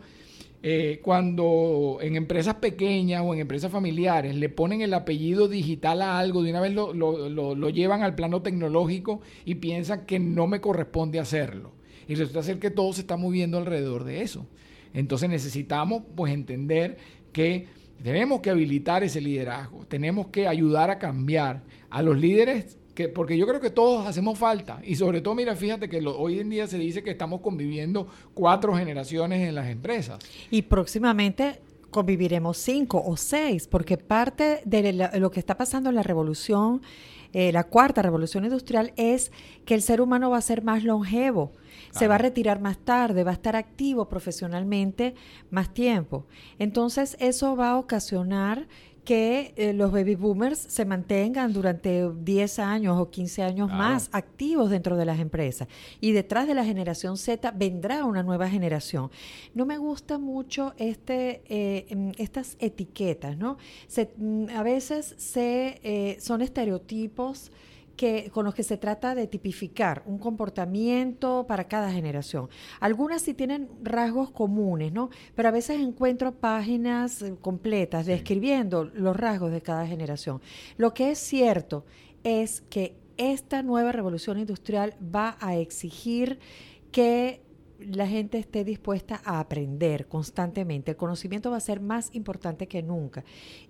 eh, 0.60 1.00
cuando 1.04 1.98
en 2.00 2.16
empresas 2.16 2.56
pequeñas 2.56 3.22
o 3.24 3.32
en 3.32 3.38
empresas 3.38 3.70
familiares 3.70 4.34
le 4.34 4.48
ponen 4.48 4.80
el 4.80 4.92
apellido 4.92 5.46
digital 5.46 6.02
a 6.02 6.18
algo, 6.18 6.42
de 6.42 6.50
una 6.50 6.60
vez 6.60 6.74
lo, 6.74 6.92
lo, 6.92 7.70
llevan 7.70 8.02
al 8.02 8.16
plano 8.16 8.42
tecnológico 8.42 9.20
y 9.44 9.56
piensan 9.56 10.04
que 10.04 10.18
no 10.18 10.48
me 10.48 10.60
corresponde 10.60 11.20
hacerlo. 11.20 11.72
Y 12.08 12.16
resulta 12.16 12.42
ser 12.42 12.58
que 12.58 12.70
todo 12.70 12.92
se 12.92 13.02
está 13.02 13.16
moviendo 13.16 13.58
alrededor 13.58 14.02
de 14.02 14.22
eso. 14.22 14.48
Entonces 14.94 15.30
necesitamos 15.30 16.02
pues 16.16 16.32
entender 16.32 16.96
que 17.32 17.66
tenemos 18.02 18.40
que 18.40 18.50
habilitar 18.50 19.02
ese 19.02 19.20
liderazgo, 19.20 19.84
tenemos 19.86 20.28
que 20.28 20.46
ayudar 20.46 20.90
a 20.90 20.98
cambiar 20.98 21.62
a 21.90 22.02
los 22.02 22.16
líderes, 22.16 22.76
que, 22.94 23.08
porque 23.08 23.36
yo 23.36 23.46
creo 23.46 23.60
que 23.60 23.70
todos 23.70 24.06
hacemos 24.06 24.38
falta. 24.38 24.80
Y 24.84 24.96
sobre 24.96 25.20
todo, 25.20 25.34
mira, 25.34 25.54
fíjate 25.56 25.88
que 25.88 26.04
hoy 26.06 26.40
en 26.40 26.50
día 26.50 26.66
se 26.66 26.78
dice 26.78 27.02
que 27.02 27.10
estamos 27.10 27.40
conviviendo 27.40 28.08
cuatro 28.34 28.74
generaciones 28.74 29.46
en 29.46 29.54
las 29.54 29.68
empresas. 29.68 30.18
Y 30.50 30.62
próximamente 30.62 31.60
conviviremos 31.90 32.58
cinco 32.58 33.02
o 33.04 33.16
seis, 33.16 33.66
porque 33.66 33.96
parte 33.96 34.60
de 34.64 35.10
lo 35.18 35.30
que 35.30 35.40
está 35.40 35.56
pasando 35.56 35.88
en 35.88 35.94
la 35.94 36.02
revolución, 36.02 36.82
eh, 37.32 37.52
la 37.52 37.64
cuarta 37.64 38.02
revolución 38.02 38.44
industrial, 38.44 38.92
es 38.96 39.32
que 39.64 39.74
el 39.74 39.82
ser 39.82 40.00
humano 40.00 40.30
va 40.30 40.38
a 40.38 40.42
ser 40.42 40.62
más 40.62 40.84
longevo 40.84 41.52
se 41.90 42.08
va 42.08 42.16
a 42.16 42.18
retirar 42.18 42.60
más 42.60 42.78
tarde, 42.78 43.24
va 43.24 43.30
a 43.30 43.34
estar 43.34 43.56
activo 43.56 44.08
profesionalmente 44.08 45.14
más 45.50 45.72
tiempo. 45.72 46.26
Entonces 46.58 47.16
eso 47.20 47.56
va 47.56 47.70
a 47.70 47.78
ocasionar 47.78 48.66
que 49.08 49.54
eh, 49.56 49.72
los 49.72 49.90
baby 49.90 50.16
boomers 50.16 50.58
se 50.58 50.84
mantengan 50.84 51.54
durante 51.54 52.10
10 52.12 52.58
años 52.58 52.98
o 52.98 53.08
15 53.08 53.42
años 53.42 53.70
más 53.70 54.10
activos 54.12 54.68
dentro 54.68 54.98
de 54.98 55.06
las 55.06 55.18
empresas. 55.18 55.66
Y 55.98 56.12
detrás 56.12 56.46
de 56.46 56.52
la 56.52 56.62
generación 56.62 57.16
Z 57.16 57.50
vendrá 57.52 58.04
una 58.04 58.22
nueva 58.22 58.50
generación. 58.50 59.10
No 59.54 59.64
me 59.64 59.78
gusta 59.78 60.18
mucho 60.18 60.74
este, 60.76 61.40
eh, 61.48 61.86
em, 61.88 62.12
estas 62.18 62.58
etiquetas, 62.60 63.38
¿no? 63.38 63.56
Mm, 64.18 64.50
a 64.54 64.62
veces 64.62 65.14
se, 65.16 65.80
eh, 65.82 66.18
son 66.20 66.42
estereotipos 66.42 67.50
que, 67.98 68.30
con 68.30 68.46
los 68.46 68.54
que 68.54 68.62
se 68.62 68.78
trata 68.78 69.16
de 69.16 69.26
tipificar 69.26 70.02
un 70.06 70.18
comportamiento 70.18 71.44
para 71.46 71.64
cada 71.64 71.90
generación. 71.90 72.48
Algunas 72.78 73.22
sí 73.22 73.34
tienen 73.34 73.68
rasgos 73.82 74.30
comunes, 74.30 74.92
¿no? 74.92 75.10
Pero 75.34 75.48
a 75.48 75.52
veces 75.52 75.80
encuentro 75.80 76.32
páginas 76.32 77.20
eh, 77.20 77.34
completas 77.40 78.06
describiendo 78.06 78.84
los 78.84 79.16
rasgos 79.16 79.50
de 79.50 79.62
cada 79.62 79.84
generación. 79.86 80.40
Lo 80.76 80.94
que 80.94 81.10
es 81.10 81.18
cierto 81.18 81.84
es 82.22 82.62
que 82.70 82.96
esta 83.16 83.64
nueva 83.64 83.90
revolución 83.90 84.38
industrial 84.38 84.94
va 85.02 85.36
a 85.40 85.56
exigir 85.56 86.38
que 86.92 87.42
la 87.78 88.06
gente 88.06 88.38
esté 88.38 88.64
dispuesta 88.64 89.20
a 89.24 89.40
aprender 89.40 90.06
constantemente. 90.08 90.92
El 90.92 90.96
conocimiento 90.96 91.50
va 91.50 91.58
a 91.58 91.60
ser 91.60 91.80
más 91.80 92.10
importante 92.12 92.66
que 92.66 92.82
nunca. 92.82 93.24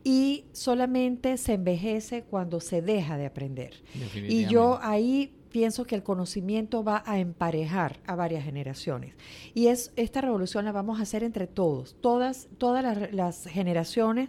Y 0.04 0.44
solamente 0.52 1.36
se 1.36 1.54
envejece 1.54 2.22
cuando 2.22 2.60
se 2.60 2.82
deja 2.82 3.16
de 3.16 3.26
aprender. 3.26 3.74
Y 4.14 4.46
yo 4.46 4.78
ahí 4.82 5.32
pienso 5.50 5.84
que 5.84 5.94
el 5.94 6.02
conocimiento 6.02 6.84
va 6.84 7.02
a 7.06 7.18
emparejar 7.18 8.00
a 8.06 8.14
varias 8.14 8.44
generaciones. 8.44 9.14
Y 9.54 9.68
es 9.68 9.92
esta 9.96 10.20
revolución 10.20 10.64
la 10.64 10.72
vamos 10.72 10.98
a 10.98 11.02
hacer 11.02 11.22
entre 11.22 11.46
todos, 11.46 11.96
todas, 12.00 12.48
todas 12.58 12.82
las, 12.82 13.12
las 13.12 13.46
generaciones 13.46 14.28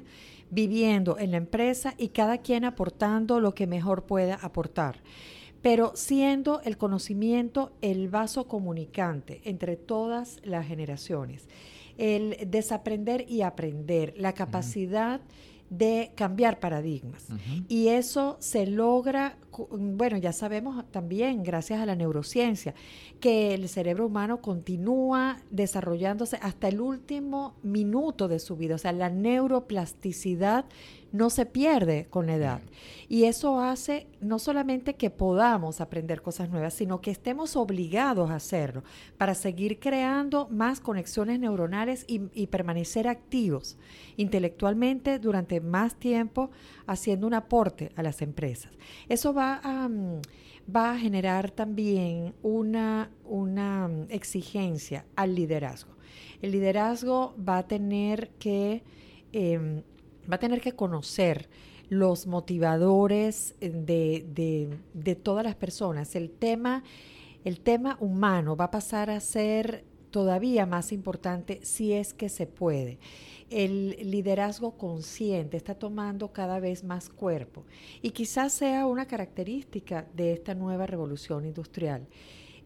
viviendo 0.51 1.19
en 1.19 1.31
la 1.31 1.37
empresa 1.37 1.93
y 1.97 2.09
cada 2.09 2.39
quien 2.39 2.65
aportando 2.65 3.39
lo 3.39 3.53
que 3.53 3.67
mejor 3.67 4.03
pueda 4.03 4.35
aportar 4.35 4.97
pero 5.61 5.91
siendo 5.95 6.61
el 6.61 6.77
conocimiento 6.77 7.71
el 7.81 8.09
vaso 8.09 8.47
comunicante 8.47 9.41
entre 9.43 9.75
todas 9.75 10.37
las 10.43 10.67
generaciones, 10.67 11.47
el 11.97 12.37
desaprender 12.47 13.25
y 13.27 13.41
aprender, 13.41 14.13
la 14.17 14.33
capacidad 14.33 15.21
de 15.69 16.11
cambiar 16.15 16.59
paradigmas. 16.59 17.27
Y 17.67 17.89
eso 17.89 18.37
se 18.39 18.65
logra, 18.65 19.37
bueno, 19.71 20.17
ya 20.17 20.33
sabemos 20.33 20.83
también, 20.91 21.43
gracias 21.43 21.79
a 21.79 21.85
la 21.85 21.95
neurociencia, 21.95 22.73
que 23.19 23.53
el 23.53 23.69
cerebro 23.69 24.07
humano 24.07 24.41
continúa 24.41 25.41
desarrollándose 25.51 26.37
hasta 26.41 26.69
el 26.69 26.81
último 26.81 27.55
minuto 27.61 28.27
de 28.27 28.39
su 28.39 28.55
vida. 28.55 28.75
O 28.75 28.79
sea, 28.79 28.93
la 28.93 29.09
neuroplasticidad 29.09 30.65
no 31.11 31.29
se 31.29 31.45
pierde 31.45 32.07
con 32.09 32.27
la 32.27 32.35
edad. 32.35 32.61
Y 33.07 33.23
eso 33.23 33.59
hace 33.59 34.07
no 34.21 34.37
solamente 34.37 34.95
que 34.95 35.09
podamos 35.09 35.81
aprender 35.81 36.21
cosas 36.21 36.49
nuevas, 36.49 36.73
sino 36.73 37.01
que 37.01 37.11
estemos 37.11 37.55
obligados 37.55 38.29
a 38.29 38.35
hacerlo 38.35 38.83
para 39.17 39.33
seguir 39.33 39.79
creando 39.79 40.47
más 40.49 40.79
conexiones 40.79 41.39
neuronales 41.39 42.05
y, 42.07 42.19
permanecer 42.47 43.07
activos 43.07 43.77
intelectualmente 44.17 45.19
durante 45.19 45.61
más 45.61 45.95
tiempo 45.95 46.49
haciendo 46.87 47.27
un 47.27 47.33
aporte 47.33 47.91
a 47.95 48.03
las 48.03 48.21
empresas. 48.21 48.71
Eso 49.07 49.33
va 49.33 49.59
a, 49.63 49.87
mm, 49.87 50.21
va 50.75 50.91
a 50.91 50.97
generar 50.97 51.51
también 51.51 52.33
una, 52.41 53.11
una 53.25 53.87
mm, 53.87 54.07
exigencia 54.09 55.05
al 55.15 55.35
liderazgo. 55.35 55.93
El 56.41 56.51
liderazgo 56.51 57.35
va 57.37 57.59
a 57.59 57.67
tener 57.67 58.29
que 58.39 58.83
em, 59.31 59.83
va 60.29 60.35
a 60.35 60.39
tener 60.39 60.61
que 60.61 60.73
conocer 60.73 61.49
los 61.89 62.27
motivadores 62.27 63.55
de, 63.59 64.77
de, 64.93 65.15
todas 65.15 65.43
las 65.43 65.55
personas. 65.55 66.15
El 66.15 66.29
tema, 66.29 66.83
el 67.43 67.59
tema 67.59 67.97
humano 67.99 68.55
va 68.55 68.65
a 68.65 68.71
pasar 68.71 69.09
a 69.09 69.19
ser 69.19 69.83
todavía 70.11 70.65
más 70.65 70.91
importante 70.91 71.59
si 71.63 71.93
es 71.93 72.13
que 72.13 72.29
se 72.29 72.45
puede. 72.45 72.99
El 73.49 74.11
liderazgo 74.11 74.77
consciente 74.77 75.57
está 75.57 75.73
tomando 75.73 76.31
cada 76.31 76.59
vez 76.59 76.83
más 76.83 77.09
cuerpo 77.09 77.65
y 78.03 78.11
quizás 78.11 78.53
sea 78.53 78.85
una 78.85 79.07
característica 79.07 80.05
de 80.13 80.33
esta 80.33 80.53
nueva 80.53 80.85
revolución 80.85 81.45
industrial. 81.45 82.07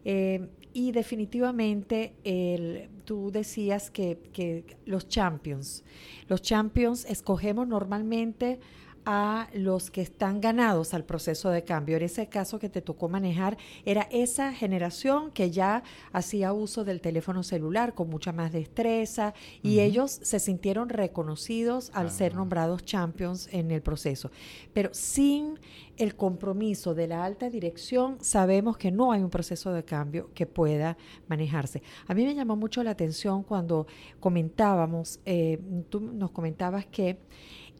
Eh, 0.04 0.48
y 0.72 0.90
definitivamente 0.90 2.14
el, 2.24 2.88
tú 3.04 3.30
decías 3.30 3.90
que, 3.90 4.18
que 4.32 4.76
los 4.86 5.08
champions, 5.08 5.84
los 6.28 6.42
champions 6.42 7.04
escogemos 7.04 7.68
normalmente 7.68 8.58
a 9.06 9.48
los 9.52 9.90
que 9.90 10.00
están 10.00 10.40
ganados 10.40 10.94
al 10.94 11.04
proceso 11.04 11.50
de 11.50 11.64
cambio. 11.64 11.96
En 11.96 12.02
ese 12.04 12.28
caso 12.28 12.58
que 12.58 12.68
te 12.68 12.82
tocó 12.82 13.08
manejar, 13.08 13.56
era 13.84 14.08
esa 14.10 14.52
generación 14.52 15.30
que 15.30 15.50
ya 15.50 15.82
hacía 16.12 16.52
uso 16.52 16.84
del 16.84 17.00
teléfono 17.00 17.42
celular 17.42 17.94
con 17.94 18.08
mucha 18.08 18.32
más 18.32 18.52
destreza 18.52 19.34
y 19.62 19.80
ellos 19.80 20.18
se 20.22 20.38
sintieron 20.38 20.88
reconocidos 20.88 21.90
al 21.94 22.10
ser 22.10 22.34
nombrados 22.34 22.84
champions 22.84 23.48
en 23.52 23.70
el 23.70 23.82
proceso. 23.82 24.30
Pero 24.72 24.90
sin 24.92 25.58
el 25.96 26.16
compromiso 26.16 26.94
de 26.94 27.06
la 27.06 27.24
alta 27.24 27.50
dirección, 27.50 28.18
sabemos 28.20 28.76
que 28.76 28.90
no 28.90 29.12
hay 29.12 29.22
un 29.22 29.30
proceso 29.30 29.72
de 29.72 29.84
cambio 29.84 30.30
que 30.34 30.46
pueda 30.46 30.96
manejarse. 31.28 31.82
A 32.06 32.14
mí 32.14 32.24
me 32.24 32.34
llamó 32.34 32.56
mucho 32.56 32.82
la 32.82 32.90
atención 32.90 33.42
cuando 33.42 33.86
comentábamos, 34.18 35.20
eh, 35.24 35.60
tú 35.88 36.00
nos 36.00 36.30
comentabas 36.30 36.86
que 36.86 37.18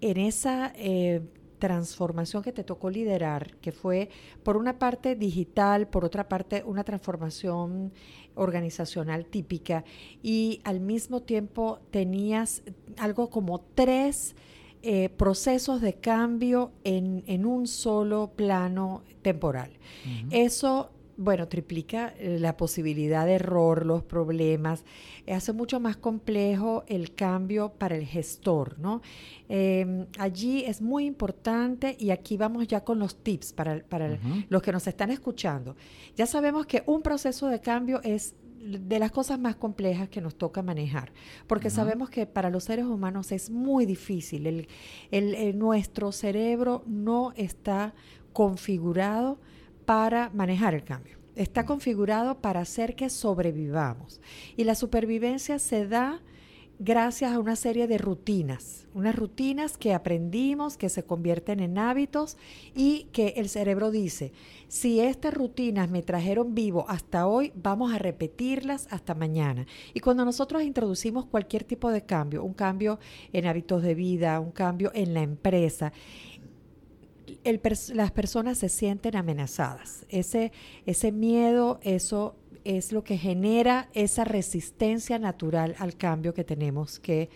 en 0.00 0.16
esa 0.18 0.72
eh, 0.76 1.22
transformación 1.58 2.42
que 2.42 2.52
te 2.52 2.64
tocó 2.64 2.90
liderar, 2.90 3.56
que 3.56 3.72
fue 3.72 4.10
por 4.42 4.56
una 4.56 4.78
parte 4.78 5.16
digital, 5.16 5.88
por 5.88 6.04
otra 6.04 6.28
parte 6.28 6.62
una 6.66 6.84
transformación 6.84 7.92
organizacional 8.34 9.26
típica 9.26 9.84
y 10.22 10.60
al 10.64 10.80
mismo 10.80 11.22
tiempo 11.22 11.80
tenías 11.90 12.62
algo 12.98 13.30
como 13.30 13.60
tres 13.74 14.36
eh, 14.82 15.08
procesos 15.08 15.80
de 15.80 15.94
cambio 15.94 16.72
en, 16.84 17.46
un 17.46 17.66
solo 17.66 18.32
plano 18.36 19.02
temporal. 19.22 19.70
Eso 20.30 20.90
bueno, 21.16 21.48
triplica 21.48 22.14
eh, 22.18 22.38
la 22.40 22.56
posibilidad 22.56 23.26
de 23.26 23.34
error, 23.34 23.86
los 23.86 24.02
problemas, 24.02 24.84
hace 25.30 25.52
mucho 25.52 25.80
más 25.80 25.96
complejo 25.96 26.84
el 26.86 27.14
cambio 27.14 27.72
para 27.72 27.96
el 27.96 28.04
gestor, 28.04 28.78
¿no? 28.78 29.00
Em, 29.48 30.06
allí 30.18 30.64
es 30.64 30.80
muy 30.82 31.06
importante 31.06 31.96
y 31.98 32.10
aquí 32.10 32.36
vamos 32.36 32.66
ya 32.66 32.82
con 32.82 32.98
los 32.98 33.22
tips 33.22 33.52
para, 33.52 33.84
para 33.84 34.18
los 34.48 34.62
que 34.62 34.72
nos 34.72 34.86
están 34.86 35.10
escuchando. 35.10 35.76
Ya 36.16 36.26
sabemos 36.26 36.66
que 36.66 36.82
un 36.86 37.02
proceso 37.02 37.48
de 37.48 37.60
cambio 37.60 38.00
es 38.02 38.34
de 38.64 38.98
las 38.98 39.10
cosas 39.10 39.38
más 39.38 39.56
complejas 39.56 40.08
que 40.08 40.20
nos 40.20 40.36
toca 40.36 40.62
manejar, 40.62 41.12
porque 41.46 41.68
sabemos 41.68 42.08
que 42.08 42.26
para 42.26 42.48
los 42.48 42.64
seres 42.64 42.86
humanos 42.86 43.30
es 43.30 43.50
muy 43.50 43.84
difícil, 43.84 44.46
el, 44.46 44.68
el, 45.10 45.58
nuestro 45.58 46.12
cerebro 46.12 46.82
no 46.86 47.32
está 47.36 47.94
configurado 48.32 49.38
para 49.84 50.30
manejar 50.30 50.74
el 50.74 50.84
cambio. 50.84 51.18
Está 51.36 51.66
configurado 51.66 52.40
para 52.40 52.60
hacer 52.60 52.94
que 52.94 53.10
sobrevivamos. 53.10 54.20
Y 54.56 54.64
la 54.64 54.74
supervivencia 54.74 55.58
se 55.58 55.86
da 55.86 56.20
gracias 56.78 57.32
a 57.32 57.38
una 57.38 57.56
serie 57.56 57.86
de 57.86 57.98
rutinas, 57.98 58.86
unas 58.94 59.14
rutinas 59.14 59.76
que 59.76 59.94
aprendimos, 59.94 60.76
que 60.76 60.88
se 60.88 61.04
convierten 61.04 61.60
en 61.60 61.78
hábitos 61.78 62.36
y 62.74 63.04
que 63.12 63.34
el 63.36 63.48
cerebro 63.48 63.90
dice, 63.90 64.32
si 64.68 65.00
estas 65.00 65.34
rutinas 65.34 65.88
me 65.88 66.02
trajeron 66.02 66.54
vivo 66.54 66.84
hasta 66.88 67.26
hoy, 67.26 67.52
vamos 67.54 67.92
a 67.92 67.98
repetirlas 67.98 68.88
hasta 68.90 69.14
mañana. 69.14 69.66
Y 69.92 70.00
cuando 70.00 70.24
nosotros 70.24 70.62
introducimos 70.62 71.26
cualquier 71.26 71.64
tipo 71.64 71.90
de 71.90 72.02
cambio, 72.02 72.42
un 72.42 72.54
cambio 72.54 72.98
en 73.32 73.46
hábitos 73.46 73.82
de 73.82 73.94
vida, 73.94 74.40
un 74.40 74.50
cambio 74.50 74.90
en 74.94 75.14
la 75.14 75.22
empresa, 75.22 75.92
las 77.94 78.10
personas 78.12 78.58
se 78.58 78.68
sienten 78.68 79.16
amenazadas. 79.16 80.04
Ese, 80.08 80.52
ese 80.86 81.12
miedo, 81.12 81.80
eso 81.82 82.36
es 82.64 82.92
lo 82.92 83.04
que 83.04 83.18
genera 83.18 83.88
esa 83.92 84.24
resistencia 84.24 85.18
natural 85.18 85.74
al 85.78 85.96
cambio 85.96 86.34
que 86.34 86.44
tenemos 86.44 86.98
que, 86.98 87.28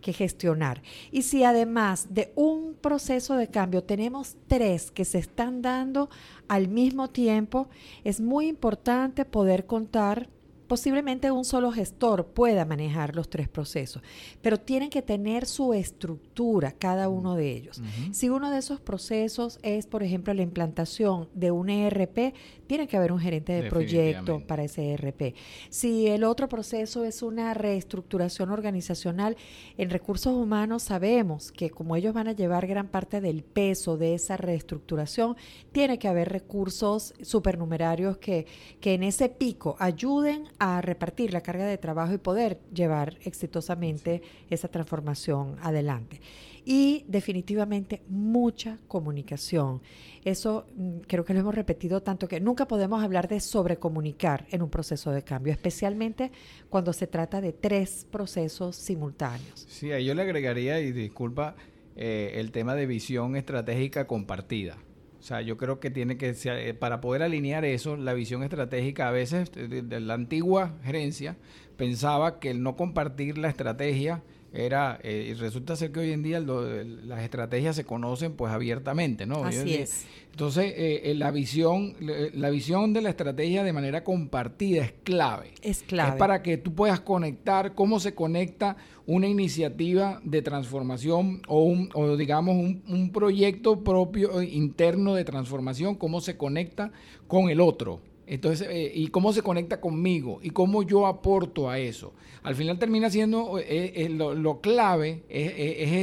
que, 0.00 0.12
gestionar. 0.12 0.82
Y 1.10 1.22
si 1.22 1.44
además 1.44 2.06
de 2.10 2.32
un 2.34 2.74
proceso 2.80 3.36
de 3.36 3.48
cambio 3.48 3.84
tenemos 3.84 4.36
tres 4.46 4.90
que 4.90 5.04
se 5.04 5.18
están 5.18 5.62
dando 5.62 6.08
al 6.48 6.68
mismo 6.68 7.08
tiempo, 7.08 7.68
es 8.04 8.20
muy 8.20 8.48
importante 8.48 9.24
poder 9.24 9.66
contar 9.66 10.28
Posiblemente 10.70 11.32
un 11.32 11.44
solo 11.44 11.72
gestor 11.72 12.26
pueda 12.26 12.64
manejar 12.64 13.16
los 13.16 13.28
tres 13.28 13.48
procesos, 13.48 14.04
pero 14.40 14.56
tienen 14.56 14.88
que 14.88 15.02
tener 15.02 15.44
su 15.44 15.74
estructura 15.74 16.70
cada 16.70 17.08
uno 17.08 17.34
de 17.34 17.50
ellos. 17.50 17.82
Si 18.12 18.28
uno 18.28 18.52
de 18.52 18.58
esos 18.58 18.80
procesos 18.80 19.58
es, 19.64 19.88
por 19.88 20.04
ejemplo, 20.04 20.32
la 20.32 20.42
implantación 20.42 21.28
de 21.34 21.50
un 21.50 21.70
ERP, 21.70 22.34
tiene 22.68 22.86
que 22.86 22.96
haber 22.96 23.10
un 23.10 23.18
gerente 23.18 23.52
de 23.52 23.68
proyecto 23.68 24.46
para 24.46 24.62
ese 24.62 24.92
ERP. 24.92 25.34
Si 25.70 26.06
el 26.06 26.22
otro 26.22 26.48
proceso 26.48 27.04
es 27.04 27.20
una 27.24 27.52
reestructuración 27.52 28.50
organizacional, 28.50 29.36
en 29.76 29.90
recursos 29.90 30.32
humanos 30.32 30.84
sabemos 30.84 31.50
que 31.50 31.70
como 31.70 31.96
ellos 31.96 32.14
van 32.14 32.28
a 32.28 32.32
llevar 32.32 32.68
gran 32.68 32.86
parte 32.86 33.20
del 33.20 33.42
peso 33.42 33.96
de 33.96 34.14
esa 34.14 34.36
reestructuración, 34.36 35.36
tiene 35.72 35.98
que 35.98 36.06
haber 36.06 36.28
recursos 36.28 37.12
supernumerarios 37.22 38.18
que, 38.18 38.46
que 38.80 38.94
en 38.94 39.02
ese 39.02 39.28
pico 39.28 39.74
ayuden 39.80 40.44
a 40.60 40.82
repartir 40.82 41.32
la 41.32 41.40
carga 41.40 41.64
de 41.64 41.78
trabajo 41.78 42.12
y 42.12 42.18
poder 42.18 42.60
llevar 42.72 43.16
exitosamente 43.24 44.20
esa 44.50 44.68
transformación 44.68 45.56
adelante. 45.62 46.20
Y 46.66 47.06
definitivamente 47.08 48.02
mucha 48.08 48.78
comunicación. 48.86 49.80
Eso 50.22 50.66
mm, 50.76 50.98
creo 51.08 51.24
que 51.24 51.32
lo 51.32 51.40
hemos 51.40 51.54
repetido 51.54 52.02
tanto 52.02 52.28
que 52.28 52.40
nunca 52.40 52.68
podemos 52.68 53.02
hablar 53.02 53.26
de 53.26 53.40
sobrecomunicar 53.40 54.46
en 54.50 54.60
un 54.60 54.68
proceso 54.68 55.10
de 55.12 55.24
cambio, 55.24 55.50
especialmente 55.50 56.30
cuando 56.68 56.92
se 56.92 57.06
trata 57.06 57.40
de 57.40 57.54
tres 57.54 58.06
procesos 58.10 58.76
simultáneos. 58.76 59.66
Sí, 59.66 59.92
ahí 59.92 60.04
yo 60.04 60.14
le 60.14 60.20
agregaría, 60.20 60.78
y 60.80 60.92
disculpa, 60.92 61.56
eh, 61.96 62.32
el 62.34 62.52
tema 62.52 62.74
de 62.74 62.84
visión 62.84 63.34
estratégica 63.34 64.06
compartida. 64.06 64.76
O 65.20 65.22
sea, 65.22 65.42
yo 65.42 65.58
creo 65.58 65.80
que 65.80 65.90
tiene 65.90 66.16
que 66.16 66.32
ser, 66.32 66.56
eh, 66.56 66.72
para 66.72 67.02
poder 67.02 67.22
alinear 67.22 67.66
eso, 67.66 67.96
la 67.96 68.14
visión 68.14 68.42
estratégica 68.42 69.08
a 69.08 69.10
veces 69.10 69.52
de, 69.52 70.00
la 70.00 70.14
antigua 70.14 70.78
gerencia 70.82 71.36
pensaba 71.76 72.40
que 72.40 72.50
el 72.50 72.62
no 72.62 72.74
compartir 72.74 73.36
la 73.36 73.48
estrategia 73.48 74.22
era 74.52 74.98
eh, 75.02 75.28
y 75.30 75.34
resulta 75.34 75.76
ser 75.76 75.92
que 75.92 76.00
hoy 76.00 76.12
en 76.12 76.22
día 76.22 76.40
las 76.40 77.22
estrategias 77.22 77.76
se 77.76 77.84
conocen 77.84 78.32
pues 78.32 78.52
abiertamente 78.52 79.24
no 79.26 79.44
así 79.44 79.74
es. 79.74 80.06
entonces 80.32 80.72
eh, 80.76 81.12
la 81.16 81.30
visión 81.30 81.94
la 82.00 82.50
visión 82.50 82.92
de 82.92 83.02
la 83.02 83.10
estrategia 83.10 83.62
de 83.62 83.72
manera 83.72 84.02
compartida 84.02 84.84
es 84.84 84.92
clave. 85.04 85.52
Es 85.62 85.82
clave. 85.82 86.10
Es 86.10 86.16
para 86.16 86.42
que 86.42 86.56
tú 86.56 86.74
puedas 86.74 87.00
conectar 87.00 87.74
cómo 87.74 88.00
se 88.00 88.14
conecta 88.14 88.76
una 89.06 89.28
iniciativa 89.28 90.20
de 90.24 90.42
transformación 90.42 91.42
o, 91.48 91.62
un, 91.62 91.90
o 91.94 92.16
digamos 92.16 92.56
un, 92.56 92.82
un 92.88 93.10
proyecto 93.12 93.82
propio 93.84 94.42
interno 94.42 95.14
de 95.14 95.24
transformación 95.24 95.94
cómo 95.94 96.20
se 96.20 96.36
conecta 96.36 96.92
con 97.28 97.50
el 97.50 97.60
otro 97.60 98.00
entonces, 98.30 98.68
eh, 98.70 98.92
¿y 98.94 99.08
cómo 99.08 99.32
se 99.32 99.42
conecta 99.42 99.80
conmigo? 99.80 100.38
¿Y 100.40 100.50
cómo 100.50 100.84
yo 100.84 101.08
aporto 101.08 101.68
a 101.68 101.80
eso? 101.80 102.12
Al 102.44 102.54
final 102.54 102.78
termina 102.78 103.10
siendo 103.10 103.58
eh, 103.58 103.92
eh, 103.96 104.08
lo, 104.08 104.60
clave, 104.60 105.24
es, 105.28 105.52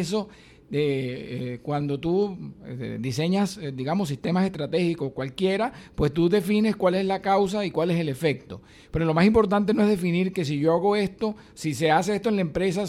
eso 0.01 0.27
de 0.69 1.61
cuando 1.63 1.97
tú 1.97 2.37
diseñas, 2.99 3.57
digamos, 3.73 4.09
sistemas 4.09 4.43
estratégicos 4.43 5.13
cualquiera, 5.13 5.71
pues 5.95 6.13
tú 6.13 6.27
defines 6.27 6.75
cuál 6.75 6.95
es 6.95 7.05
la 7.05 7.21
causa 7.21 7.65
y 7.65 7.71
cuál 7.71 7.91
es 7.91 7.97
el 8.01 8.09
efecto. 8.09 8.61
Pero 8.91 9.05
lo 9.05 9.13
más 9.13 9.25
importante 9.25 9.73
no 9.73 9.83
es 9.83 9.87
definir 9.87 10.33
que 10.33 10.43
si 10.43 10.59
yo 10.59 10.73
hago 10.73 10.97
esto, 10.97 11.33
si 11.53 11.73
se 11.73 11.91
hace 11.91 12.13
esto 12.13 12.27
en 12.27 12.35
la 12.35 12.41
empresa, 12.41 12.83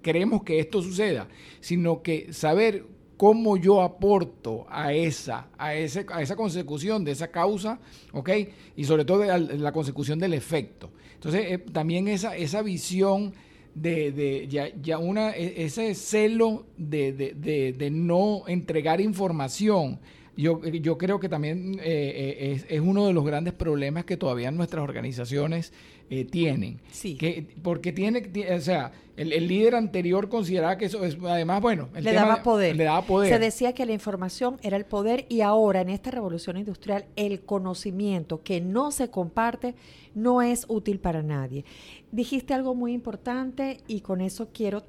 queremos 0.00 0.42
que 0.42 0.58
esto 0.58 0.80
suceda, 0.80 1.28
sino 1.60 2.00
que 2.00 2.32
saber 2.32 2.86
cómo 3.24 3.56
yo 3.56 3.80
aporto 3.80 4.66
a 4.68 4.92
esa, 4.92 5.48
a, 5.56 5.74
ese, 5.74 6.04
a 6.12 6.20
esa 6.20 6.36
consecución 6.36 7.06
de 7.06 7.12
esa 7.12 7.28
causa, 7.28 7.80
¿ok? 8.12 8.30
Y 8.76 8.84
sobre 8.84 9.06
todo 9.06 9.24
la 9.24 9.72
consecución 9.72 10.18
del 10.18 10.34
efecto. 10.34 10.90
Entonces, 11.14 11.46
eh, 11.48 11.56
también 11.56 12.06
esa, 12.06 12.36
esa 12.36 12.60
visión 12.60 13.32
de, 13.74 14.46
ya, 14.50 14.68
ya, 14.78 14.98
una, 14.98 15.30
e, 15.30 15.64
ese 15.64 15.94
celo 15.94 16.66
de, 16.76 17.14
de, 17.14 17.90
no 17.90 18.42
entregar 18.46 19.00
información. 19.00 20.00
Yo, 20.36 20.64
yo 20.64 20.98
creo 20.98 21.20
que 21.20 21.28
también 21.28 21.74
eh, 21.74 21.82
eh, 21.84 22.52
es, 22.52 22.66
es, 22.68 22.80
uno 22.80 23.06
de 23.06 23.12
los 23.12 23.24
grandes 23.24 23.54
problemas 23.54 24.04
que 24.04 24.16
todavía 24.16 24.50
nuestras 24.50 24.82
organizaciones 24.82 25.72
eh, 26.10 26.24
tienen. 26.24 26.80
Sí. 26.90 27.16
Que, 27.16 27.46
porque 27.62 27.92
tiene, 27.92 28.30
o 28.54 28.60
sea, 28.60 28.92
el, 29.16 29.48
líder 29.48 29.74
anterior 29.74 30.28
consideraba 30.28 30.76
que 30.76 30.86
eso 30.86 31.04
es, 31.04 31.16
además, 31.24 31.62
bueno, 31.62 31.88
le 31.94 32.12
daba 32.12 32.42
poder. 32.42 32.76
Le 32.76 32.84
daba 32.84 33.02
poder. 33.02 33.32
Se 33.32 33.38
decía 33.38 33.72
que 33.72 33.86
la 33.86 33.92
información 33.92 34.58
era 34.62 34.76
el 34.76 34.84
poder 34.84 35.24
y 35.28 35.40
ahora 35.40 35.80
en 35.80 35.88
esta 35.88 36.10
revolución 36.10 36.56
industrial 36.56 37.06
el 37.16 37.40
conocimiento 37.40 38.42
que 38.42 38.60
no 38.60 38.90
se 38.90 39.08
comparte 39.10 39.74
no 40.14 40.42
es 40.42 40.66
útil 40.68 40.98
para 40.98 41.22
nadie. 41.22 41.64
Dijiste 42.12 42.54
algo 42.54 42.74
muy 42.74 42.92
importante 42.92 43.78
y 43.86 44.00
con 44.00 44.20
eso 44.20 44.48
quiero 44.52 44.82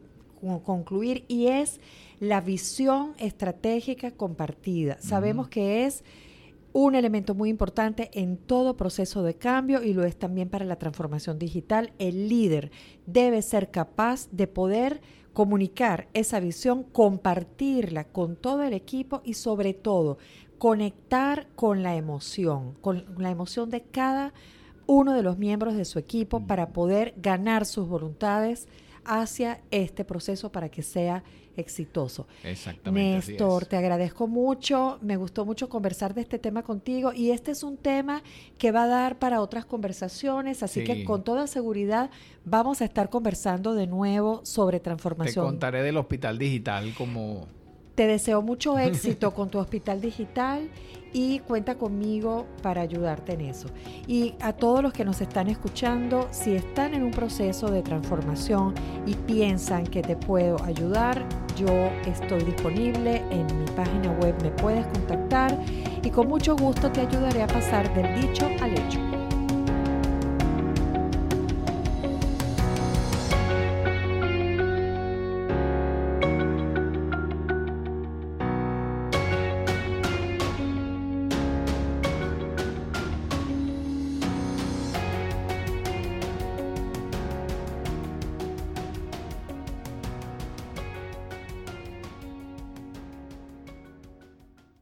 concluir 0.64 1.26
y 1.28 1.48
es 1.48 1.80
la 2.20 2.42
visión 2.42 3.14
estratégica 3.18 4.12
compartida. 4.12 4.98
Sabemos 5.00 5.48
que 5.48 5.86
es 5.86 6.04
un 6.74 6.94
elemento 6.94 7.36
muy 7.36 7.50
importante 7.50 8.10
en 8.14 8.38
todo 8.38 8.76
proceso 8.76 9.24
de 9.24 9.36
cambio 9.36 9.82
y 9.82 9.94
lo 9.94 10.04
es 10.04 10.18
también 10.18 10.50
para 10.50 10.66
la 10.66 10.76
transformación 10.76 11.40
digital. 11.40 11.94
El 12.00 12.28
líder 12.28 12.72
debe 13.06 13.42
ser 13.42 13.72
capaz 13.72 14.28
de 14.32 14.48
poder 14.48 15.02
comunicar 15.32 16.10
esa 16.14 16.40
visión, 16.40 16.84
compartirla 16.84 18.06
con 18.06 18.36
todo 18.36 18.64
el 18.64 18.74
equipo 18.74 19.22
y 19.24 19.36
sobre 19.36 19.74
todo 19.74 20.18
conectar 20.58 21.48
con 21.56 21.84
la 21.84 21.96
emoción, 21.96 22.74
con 22.82 23.06
la 23.18 23.32
emoción 23.32 23.70
de 23.70 23.82
cada 23.82 24.34
uno 24.88 25.14
de 25.14 25.24
los 25.24 25.38
miembros 25.38 25.76
de 25.76 25.86
su 25.86 26.00
equipo 26.00 26.46
para 26.46 26.70
poder 26.74 27.14
ganar 27.18 27.66
sus 27.66 27.88
voluntades 27.88 28.68
hacia 29.06 29.62
este 29.72 30.06
proceso 30.06 30.52
para 30.52 30.70
que 30.70 30.82
sea 30.82 31.24
exitoso. 31.58 32.28
Exactamente. 32.44 33.32
Néstor, 33.32 33.66
te 33.66 33.78
agradezco 33.78 34.28
mucho, 34.28 35.00
me 35.02 35.16
gustó 35.18 35.46
mucho 35.46 35.70
conversar 35.70 36.14
de 36.14 36.22
este 36.22 36.40
tema 36.40 36.64
contigo 36.64 37.14
y 37.14 37.32
este 37.32 37.52
es 37.52 37.64
un 37.64 37.78
tema 37.78 38.24
que 38.58 38.72
va 38.72 38.84
a 38.84 38.88
dar 38.88 39.20
para 39.20 39.42
otras 39.42 39.66
conversaciones, 39.66 40.64
así 40.64 40.84
que 40.84 41.04
con 41.06 41.24
toda 41.24 41.48
seguridad 41.48 42.10
vamos 42.44 42.82
a 42.82 42.86
estar 42.86 43.10
conversando 43.10 43.74
de 43.74 43.88
nuevo 43.88 44.42
sobre 44.44 44.80
transformación. 44.80 45.46
Te 45.46 45.50
contaré 45.50 45.84
del 45.84 45.98
hospital 45.98 46.38
digital 46.38 46.94
como 46.98 47.48
te 47.96 48.08
deseo 48.08 48.42
mucho 48.42 48.78
éxito 48.80 49.34
con 49.34 49.50
tu 49.50 49.58
hospital 49.58 50.02
digital 50.02 50.70
y 51.14 51.40
cuenta 51.40 51.76
conmigo 51.76 52.46
para 52.62 52.82
ayudarte 52.82 53.34
en 53.34 53.42
eso. 53.42 53.70
Y 54.06 54.34
a 54.42 54.52
todos 54.52 54.84
los 54.84 54.92
que 54.92 55.06
nos 55.06 55.22
están 55.22 55.48
escuchando, 55.48 56.28
si 56.32 56.56
están 56.56 56.94
en 56.94 57.04
un 57.04 57.12
proceso 57.12 57.72
de 57.72 57.82
transformación 57.82 58.74
y 59.06 59.14
piensan 59.14 59.88
que 59.88 60.02
te 60.02 60.18
puedo 60.18 60.62
ayudar, 60.64 61.26
yo 61.56 61.70
estoy 62.06 62.44
disponible 62.44 63.24
en 63.32 63.46
mi 63.58 63.66
página 63.78 64.12
web, 64.22 64.36
me 64.44 64.52
puedes 64.52 64.86
contactar 64.88 65.58
y 66.04 66.10
con 66.10 66.28
mucho 66.28 66.58
gusto 66.58 66.92
te 66.92 67.02
ayudaré 67.02 67.44
a 67.44 67.48
pasar 67.48 67.94
del 67.96 68.22
dicho 68.22 68.46
al 68.62 68.74
hecho. 68.74 69.15